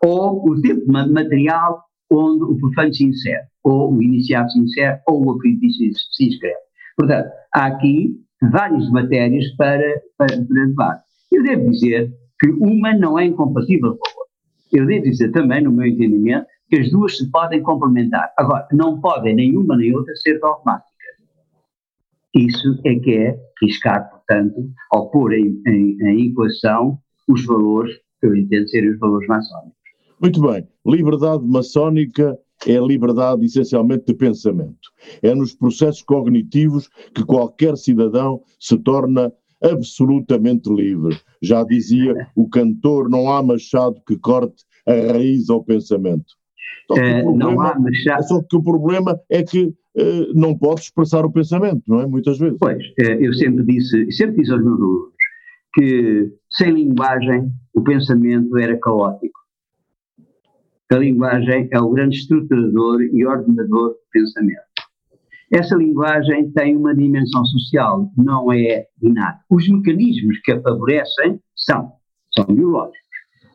ou 0.03 0.49
o 0.49 0.61
templo 0.61 0.91
material 0.91 1.83
onde 2.09 2.43
o 2.43 2.57
profano 2.57 2.93
se 2.93 3.03
insere, 3.03 3.45
ou 3.63 3.93
o 3.93 4.01
iniciado 4.01 4.49
se 4.51 4.59
insere, 4.59 4.99
ou 5.07 5.25
o 5.25 5.31
aprendiz 5.31 5.75
se 6.11 6.27
inscreve. 6.27 6.55
Portanto, 6.97 7.29
há 7.57 7.65
aqui 7.65 8.15
várias 8.51 8.87
matérias 8.91 9.45
para, 9.55 10.01
para, 10.17 10.27
para. 10.75 11.01
Eu 11.31 11.43
devo 11.43 11.71
dizer 11.71 12.13
que 12.39 12.49
uma 12.49 12.93
não 12.95 13.17
é 13.17 13.25
incompatível 13.25 13.97
com 13.97 14.07
a 14.07 14.11
outra. 14.19 14.33
Eu 14.71 14.85
devo 14.85 15.03
dizer 15.03 15.31
também, 15.31 15.63
no 15.63 15.71
meu 15.71 15.87
entendimento, 15.87 16.45
que 16.69 16.77
as 16.77 16.91
duas 16.91 17.17
se 17.17 17.29
podem 17.31 17.63
complementar. 17.63 18.31
Agora, 18.37 18.67
não 18.71 19.01
podem 19.01 19.35
nenhuma 19.35 19.75
nem 19.75 19.95
outra 19.95 20.15
ser 20.17 20.39
dogmáticas. 20.39 20.87
Isso 22.35 22.79
é 22.85 22.95
que 22.95 23.17
é 23.17 23.39
riscar, 23.61 24.07
portanto, 24.09 24.69
ao 24.91 25.09
pôr 25.09 25.33
em, 25.33 25.59
em, 25.65 25.97
em 26.01 26.27
equação 26.29 26.99
os 27.27 27.43
valores 27.45 27.95
que 28.19 28.27
eu 28.27 28.35
entendo 28.35 28.69
serem 28.69 28.91
os 28.91 28.99
valores 28.99 29.27
maçónicos. 29.27 29.77
Muito 30.21 30.41
bem. 30.41 30.67
Liberdade 30.85 31.43
maçónica 31.45 32.37
é 32.65 32.77
a 32.77 32.81
liberdade 32.81 33.45
essencialmente 33.45 34.05
de 34.05 34.13
pensamento. 34.13 34.89
É 35.21 35.33
nos 35.35 35.53
processos 35.53 36.01
cognitivos 36.01 36.89
que 37.13 37.23
qualquer 37.23 37.77
cidadão 37.77 38.41
se 38.59 38.77
torna 38.77 39.31
absolutamente 39.61 40.69
livre. 40.73 41.17
Já 41.41 41.63
dizia 41.63 42.13
o 42.35 42.49
cantor: 42.49 43.09
não 43.09 43.31
há 43.31 43.41
machado 43.43 44.01
que 44.05 44.17
corte 44.17 44.63
a 44.87 45.13
raiz 45.13 45.49
ao 45.49 45.63
pensamento. 45.63 46.35
É, 46.95 47.21
não 47.23 47.59
há 47.61 47.77
machado. 47.77 48.23
Só 48.23 48.41
que 48.41 48.55
o 48.55 48.63
problema 48.63 49.19
é 49.29 49.43
que 49.43 49.65
uh, 49.65 50.33
não 50.33 50.57
pode 50.57 50.81
expressar 50.81 51.25
o 51.25 51.31
pensamento, 51.31 51.83
não 51.87 52.01
é? 52.01 52.07
Muitas 52.07 52.37
vezes. 52.37 52.57
Pois, 52.59 52.81
eh, 52.99 53.17
eu 53.19 53.33
sempre 53.33 53.65
disse, 53.65 54.09
sempre 54.11 54.37
disse 54.37 54.53
aos 54.53 54.63
meus 54.63 54.79
alunos 54.79 55.17
que 55.73 56.31
sem 56.49 56.71
linguagem 56.71 57.51
o 57.73 57.83
pensamento 57.83 58.57
era 58.57 58.77
caótico. 58.79 59.37
A 60.89 60.95
linguagem 60.95 61.67
é 61.71 61.79
o 61.79 61.89
grande 61.89 62.17
estruturador 62.17 63.01
e 63.01 63.25
ordenador 63.25 63.89
do 63.89 63.99
pensamento. 64.11 64.61
Essa 65.51 65.75
linguagem 65.75 66.51
tem 66.51 66.75
uma 66.77 66.95
dimensão 66.95 67.43
social, 67.45 68.09
não 68.17 68.51
é 68.51 68.85
inata. 69.01 69.39
Os 69.49 69.67
mecanismos 69.67 70.39
que 70.39 70.51
a 70.51 70.61
favorecem 70.61 71.39
são, 71.55 71.91
são 72.33 72.45
biológicos, 72.53 72.97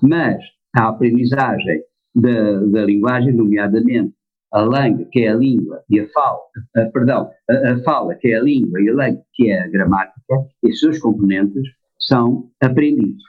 mas 0.03 0.43
a 0.77 0.89
aprendizagem 0.89 1.83
da, 2.15 2.61
da 2.67 2.85
linguagem, 2.85 3.33
nomeadamente 3.33 4.15
a 4.53 4.63
língua, 4.63 5.07
que 5.11 5.21
é 5.21 5.29
a 5.29 5.35
língua, 5.35 5.83
e 5.89 6.01
a 6.01 6.09
fala, 6.09 6.41
a, 6.77 6.85
perdão, 6.91 7.31
a, 7.49 7.73
a, 7.73 7.83
fala, 7.83 8.15
que 8.15 8.29
é 8.29 8.37
a 8.37 8.43
língua, 8.43 8.81
e 8.81 8.91
a 8.91 8.93
língua, 8.93 9.25
que 9.33 9.51
é 9.51 9.63
a 9.63 9.69
gramática, 9.69 10.47
esses 10.63 10.83
dois 10.83 11.01
componentes 11.01 11.67
são 11.99 12.51
aprendidos 12.61 13.23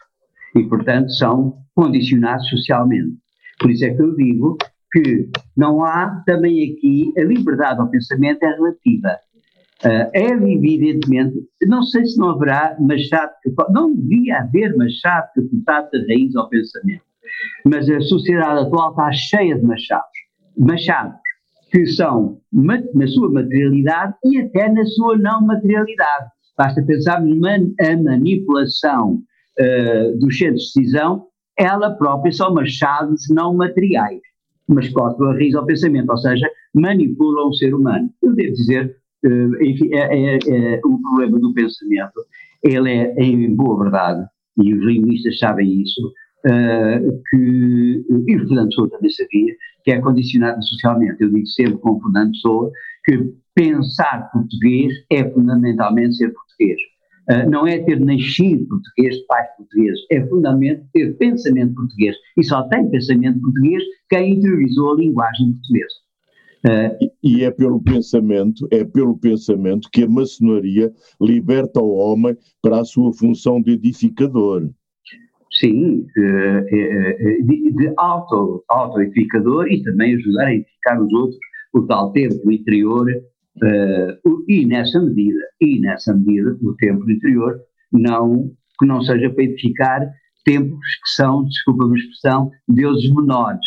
e, 0.56 0.64
portanto, 0.64 1.10
são 1.12 1.58
condicionados 1.74 2.50
socialmente. 2.50 3.23
Por 3.60 3.72
isso 3.72 3.86
é 3.86 3.94
que 3.94 4.02
eu 4.02 4.16
digo 4.16 4.58
que 4.92 5.30
não 5.58 5.84
há 5.84 6.22
também 6.26 6.72
aqui, 6.72 7.14
a 7.18 7.24
liberdade 7.24 7.80
ao 7.80 7.90
pensamento 7.90 8.44
é 8.44 8.54
relativa. 8.54 9.18
Uh, 9.84 10.10
é 10.14 10.30
evidentemente, 10.30 11.36
não 11.64 11.84
sei 11.84 12.06
se 12.06 12.18
não 12.18 12.30
haverá 12.30 12.78
machado, 12.80 13.32
que, 13.42 13.52
não 13.72 13.94
devia 13.94 14.40
haver 14.40 14.76
machado 14.78 15.28
que 15.34 15.42
cortasse 15.42 15.98
a 15.98 16.00
raiz 16.08 16.36
ao 16.36 16.48
pensamento, 16.48 17.04
mas 17.66 17.90
a 17.90 18.00
sociedade 18.02 18.62
atual 18.62 18.92
está 18.92 19.12
cheia 19.12 19.56
de 19.58 19.66
machados. 19.66 20.08
Machados 20.58 21.24
que 21.74 21.88
são, 21.88 22.40
na 22.54 23.08
sua 23.08 23.32
materialidade 23.32 24.14
e 24.26 24.40
até 24.40 24.72
na 24.72 24.86
sua 24.86 25.18
não 25.18 25.42
materialidade. 25.42 26.30
Basta 26.56 26.84
pensarmos 26.84 27.40
na 27.40 27.58
manipulação 27.98 29.24
uh, 29.60 30.20
dos 30.20 30.38
centros 30.38 30.66
de 30.66 30.82
decisão, 30.82 31.26
ela 31.58 31.92
própria 31.92 32.32
são 32.32 32.54
machados 32.54 33.30
não 33.30 33.54
materiais 33.54 34.22
mas 34.68 34.90
cortam 34.90 35.28
a 35.28 35.34
raiz 35.34 35.54
ao 35.56 35.66
pensamento, 35.66 36.10
ou 36.10 36.18
seja, 36.18 36.50
manipulam 36.74 37.50
o 37.50 37.54
ser 37.54 37.74
humano. 37.74 38.10
Eu 38.22 38.34
devo 38.34 38.54
dizer, 38.54 38.98
uh, 39.26 39.64
enfim, 39.64 39.94
é, 39.94 40.36
é, 40.36 40.38
é, 40.38 40.82
o 40.86 41.02
problema 41.02 41.40
do 41.40 41.54
pensamento, 41.54 42.26
ele 42.64 42.92
é, 42.92 43.14
em 43.22 43.54
boa 43.56 43.84
verdade, 43.84 44.26
e 44.58 44.74
os 44.74 44.86
linguistas 44.86 45.38
sabem 45.40 45.82
isso, 45.82 46.02
uh, 46.46 47.22
que, 47.30 48.06
e 48.28 48.36
o 48.36 48.48
Fernando 48.48 48.70
Pessoa 48.70 48.90
também 48.90 49.12
sabia, 49.12 49.56
que 49.84 49.92
é 49.92 50.00
condicionado 50.00 50.64
socialmente. 50.64 51.22
Eu 51.22 51.32
digo 51.32 51.48
sempre 51.48 51.78
com 51.78 51.92
o 51.92 52.02
Fernando 52.02 52.32
Pessoa 52.32 52.72
que 53.06 53.34
pensar 53.54 54.32
português 54.32 54.94
é 55.12 55.30
fundamentalmente 55.30 56.16
ser 56.16 56.34
português. 56.34 56.80
Uh, 57.30 57.50
não 57.50 57.66
é 57.66 57.80
ter 57.80 58.02
nascido 58.02 58.68
português 58.68 59.26
pais 59.28 59.48
portugueses, 59.56 60.00
é 60.12 60.26
fundamentalmente 60.28 60.84
ter 60.92 61.14
pensamento 61.18 61.74
português. 61.74 62.16
E 62.38 62.44
só 62.44 62.64
tem 62.68 62.90
pensamento 62.90 63.40
português 63.40 63.82
quem 64.10 64.34
interiorizou 64.34 64.92
a 64.92 64.96
linguagem 64.98 65.54
portuguesa. 65.54 66.04
Uh, 66.66 67.12
e 67.24 67.44
é 67.44 67.52
pelo 67.52 67.82
pensamento, 67.82 68.68
é 68.72 68.84
pelo 68.84 69.18
pensamento 69.18 69.90
que 69.92 70.04
a 70.04 70.10
maçonaria 70.10 70.92
liberta 71.22 71.82
o 71.82 71.96
homem 71.96 72.36
para 72.62 72.82
a 72.82 72.86
sua 72.86 73.14
função 73.14 73.62
de 73.62 73.72
edificador. 73.72 74.70
Sim, 75.60 76.06
uh, 76.18 77.46
de, 77.46 77.72
de 77.72 77.94
auto, 77.96 78.64
auto-edificador 78.68 79.68
e 79.72 79.82
também 79.84 80.16
ajudar 80.16 80.48
a 80.48 80.56
edificar 80.56 81.02
os 81.02 81.14
outros, 81.14 81.40
o 81.74 81.82
tal 81.84 82.12
tempo 82.12 82.52
interior 82.52 83.08
Uh, 83.58 84.44
e 84.48 84.66
nessa 84.66 85.00
medida, 85.00 85.40
e 85.62 85.80
nessa 85.80 86.14
medida, 86.14 86.58
o 86.62 86.74
templo 86.76 87.10
interior 87.10 87.60
não, 87.92 88.52
que 88.80 88.86
não 88.86 89.02
seja 89.02 89.30
para 89.30 89.44
edificar 89.44 90.12
templos 90.44 90.96
que 91.04 91.10
são, 91.10 91.46
desculpa 91.46 91.86
a 91.86 91.96
expressão, 91.96 92.52
deuses 92.68 93.10
menores, 93.14 93.66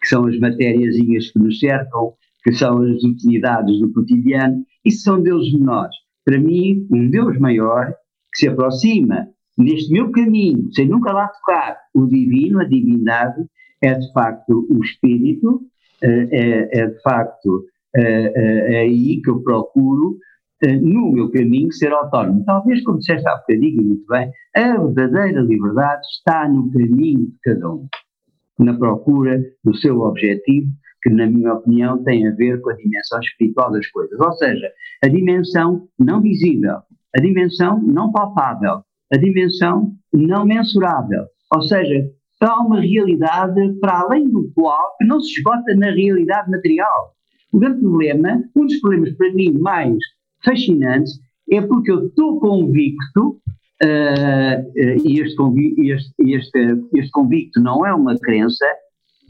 que 0.00 0.08
são 0.08 0.26
as 0.26 0.38
matériazinhas 0.38 1.30
que 1.30 1.38
nos 1.38 1.58
cercam, 1.58 2.14
que 2.44 2.52
são 2.52 2.82
as 2.82 3.02
utilidades 3.02 3.80
do 3.80 3.92
cotidiano, 3.92 4.64
isso 4.84 5.02
são 5.02 5.22
deuses 5.22 5.52
menores. 5.52 5.96
Para 6.24 6.38
mim, 6.38 6.86
um 6.90 7.08
Deus 7.08 7.38
maior 7.38 7.92
que 8.32 8.40
se 8.40 8.48
aproxima 8.48 9.28
neste 9.56 9.90
meu 9.92 10.10
caminho, 10.10 10.72
sem 10.72 10.86
nunca 10.86 11.12
lá 11.12 11.28
tocar 11.28 11.78
o 11.94 12.06
divino, 12.06 12.60
a 12.60 12.64
divindade, 12.64 13.44
é 13.82 13.94
de 13.94 14.12
facto 14.12 14.66
o 14.70 14.84
espírito, 14.84 15.62
é, 16.02 16.80
é 16.80 16.86
de 16.86 17.02
facto 17.02 17.64
é 18.00 18.80
aí 18.80 19.20
que 19.22 19.30
eu 19.30 19.42
procuro 19.42 20.16
no 20.82 21.12
meu 21.12 21.30
caminho 21.30 21.72
ser 21.72 21.92
autónomo. 21.92 22.44
Talvez, 22.44 22.82
como 22.82 22.98
disseste 22.98 23.28
há 23.28 23.36
bocadinho, 23.36 23.82
muito 23.82 24.06
bem, 24.08 24.30
a 24.56 24.76
verdadeira 24.78 25.40
liberdade 25.40 26.06
está 26.06 26.48
no 26.48 26.70
caminho 26.72 27.26
de 27.26 27.38
cada 27.44 27.70
um, 27.70 27.86
na 28.58 28.76
procura 28.76 29.40
do 29.64 29.76
seu 29.76 30.00
objetivo, 30.00 30.68
que, 31.02 31.10
na 31.10 31.26
minha 31.26 31.54
opinião, 31.54 32.02
tem 32.02 32.26
a 32.26 32.32
ver 32.32 32.60
com 32.60 32.70
a 32.70 32.74
dimensão 32.76 33.20
espiritual 33.20 33.70
das 33.70 33.86
coisas. 33.88 34.18
Ou 34.18 34.32
seja, 34.32 34.68
a 35.04 35.08
dimensão 35.08 35.86
não 35.98 36.20
visível, 36.20 36.78
a 37.16 37.20
dimensão 37.20 37.80
não 37.80 38.10
palpável, 38.10 38.82
a 39.12 39.16
dimensão 39.16 39.92
não 40.12 40.44
mensurável. 40.44 41.24
Ou 41.54 41.62
seja, 41.62 42.10
há 42.42 42.60
uma 42.64 42.80
realidade 42.80 43.78
para 43.80 44.00
além 44.00 44.28
do 44.28 44.50
qual 44.54 44.96
que 44.98 45.06
não 45.06 45.20
se 45.20 45.38
esgota 45.38 45.72
na 45.76 45.90
realidade 45.92 46.50
material. 46.50 47.14
O 47.52 47.58
grande 47.58 47.80
problema, 47.80 48.44
um 48.54 48.66
dos 48.66 48.80
problemas 48.80 49.12
para 49.14 49.32
mim 49.32 49.52
mais 49.58 49.96
fascinantes, 50.44 51.18
é 51.50 51.60
porque 51.60 51.90
eu 51.90 52.06
estou 52.06 52.38
convicto, 52.40 53.40
uh, 53.82 55.04
e 55.04 55.20
este, 55.20 55.82
este, 55.90 56.14
este, 56.20 56.84
este, 56.94 57.10
convicto 57.10 57.60
não 57.60 57.86
é 57.86 57.94
uma 57.94 58.18
crença, 58.18 58.66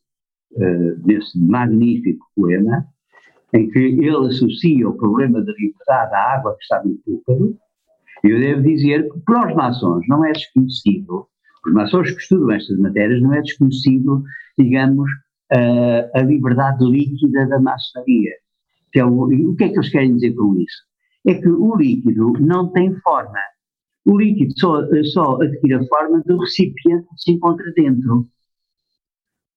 uh, 0.53 1.07
nesse 1.07 1.39
magnífico 1.39 2.25
poema, 2.37 2.87
em 3.53 3.69
que 3.71 3.79
ele 3.79 4.29
associa 4.29 4.89
o 4.89 4.97
problema 4.97 5.41
da 5.43 5.53
liberdade 5.53 6.15
à 6.15 6.35
água 6.35 6.57
que 6.57 6.63
está 6.63 6.83
no 6.85 6.95
púlparo. 6.99 7.57
Eu 8.23 8.39
devo 8.39 8.63
dizer 8.63 9.11
que 9.11 9.21
para 9.21 9.49
os 9.49 9.55
maçons 9.55 10.05
não 10.09 10.25
é 10.25 10.33
desconhecido, 10.33 11.27
os 11.67 11.73
maçons 11.73 12.11
que 12.11 12.21
estudam 12.21 12.53
estas 12.53 12.79
matérias, 12.79 13.21
não 13.21 13.35
é 13.35 13.41
desconhecido, 13.41 14.23
digamos, 14.57 15.11
uh, 15.53 16.11
a 16.15 16.23
liberdade 16.23 16.85
líquida 16.85 17.47
da 17.49 17.59
maçonaria. 17.59 18.33
Que 18.93 19.01
é 19.01 19.05
o, 19.05 19.25
o 19.25 19.57
que 19.57 19.65
é 19.65 19.69
que 19.69 19.75
eles 19.75 19.91
querem 19.91 20.15
dizer 20.15 20.35
com 20.35 20.55
isso? 20.57 20.83
É 21.27 21.35
que 21.35 21.49
o 21.49 21.77
líquido 21.77 22.33
não 22.41 22.71
tem 22.73 22.95
forma 23.01 23.39
o 24.09 24.17
líquido 24.17 24.55
só, 24.57 24.83
só 25.13 25.43
adquire 25.43 25.75
a 25.75 25.87
forma 25.87 26.23
do 26.25 26.39
recipiente 26.39 27.07
que 27.09 27.23
se 27.23 27.33
encontra 27.33 27.71
dentro. 27.73 28.27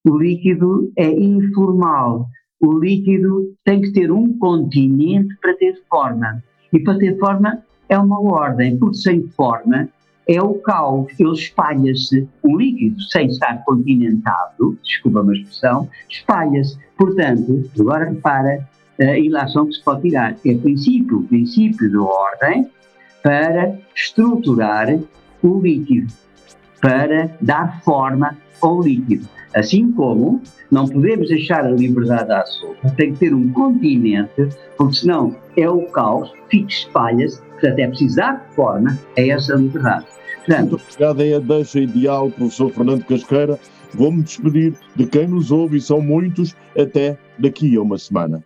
O 0.06 0.18
líquido 0.18 0.92
é 0.94 1.08
informal. 1.08 2.26
O 2.60 2.78
líquido 2.78 3.54
tem 3.64 3.80
que 3.80 3.92
ter 3.92 4.12
um 4.12 4.36
continente 4.36 5.34
para 5.40 5.56
ter 5.56 5.82
forma. 5.88 6.44
E 6.70 6.78
para 6.80 6.98
ter 6.98 7.18
forma 7.18 7.62
é 7.88 7.98
uma 7.98 8.20
ordem, 8.20 8.76
porque 8.76 8.98
sem 8.98 9.26
forma 9.28 9.88
é 10.28 10.42
o 10.42 10.54
caos. 10.56 11.10
Ele 11.18 11.32
espalha-se. 11.32 12.28
O 12.42 12.58
líquido, 12.58 13.00
sem 13.04 13.28
estar 13.28 13.64
continentado, 13.64 14.76
desculpa 14.82 15.22
a 15.22 15.32
expressão, 15.32 15.88
espalha-se. 16.10 16.78
Portanto, 16.98 17.70
agora 17.80 18.10
repara 18.10 18.68
a 19.00 19.18
ilação 19.18 19.64
que 19.64 19.76
se 19.76 19.82
pode 19.82 20.02
tirar. 20.02 20.36
É 20.44 20.54
princípio, 20.54 21.22
princípio 21.22 21.90
da 21.90 22.02
ordem 22.02 22.70
para 23.22 23.78
estruturar 23.94 24.98
o 25.42 25.60
líquido, 25.60 26.12
para 26.80 27.30
dar 27.40 27.82
forma 27.82 28.36
ao 28.60 28.82
líquido. 28.82 29.28
Assim 29.54 29.92
como 29.92 30.40
não 30.70 30.88
podemos 30.88 31.28
deixar 31.28 31.64
a 31.66 31.70
liberdade 31.70 32.32
à 32.32 32.44
solta, 32.46 32.90
tem 32.96 33.12
que 33.12 33.18
ter 33.18 33.34
um 33.34 33.52
continente, 33.52 34.48
porque 34.78 34.96
senão 34.96 35.36
é 35.56 35.68
o 35.68 35.82
caos, 35.82 36.32
fica 36.48 36.68
espalha-se, 36.68 37.40
portanto 37.42 37.78
é 37.78 37.86
preciso 37.86 38.16
dar 38.16 38.50
forma 38.54 38.98
a 39.16 39.20
essa 39.20 39.54
liberdade. 39.54 40.06
Portanto, 40.46 40.70
Muito 40.70 40.84
obrigado, 40.90 41.22
é 41.22 41.34
a 41.34 41.38
deixa 41.38 41.80
ideal, 41.80 42.30
professor 42.30 42.72
Fernando 42.72 43.04
Casqueira. 43.04 43.58
Vou-me 43.94 44.22
despedir 44.22 44.72
de 44.96 45.06
quem 45.06 45.28
nos 45.28 45.52
ouve, 45.52 45.76
e 45.76 45.80
são 45.80 46.00
muitos, 46.00 46.56
até 46.76 47.18
daqui 47.38 47.76
a 47.76 47.82
uma 47.82 47.98
semana. 47.98 48.42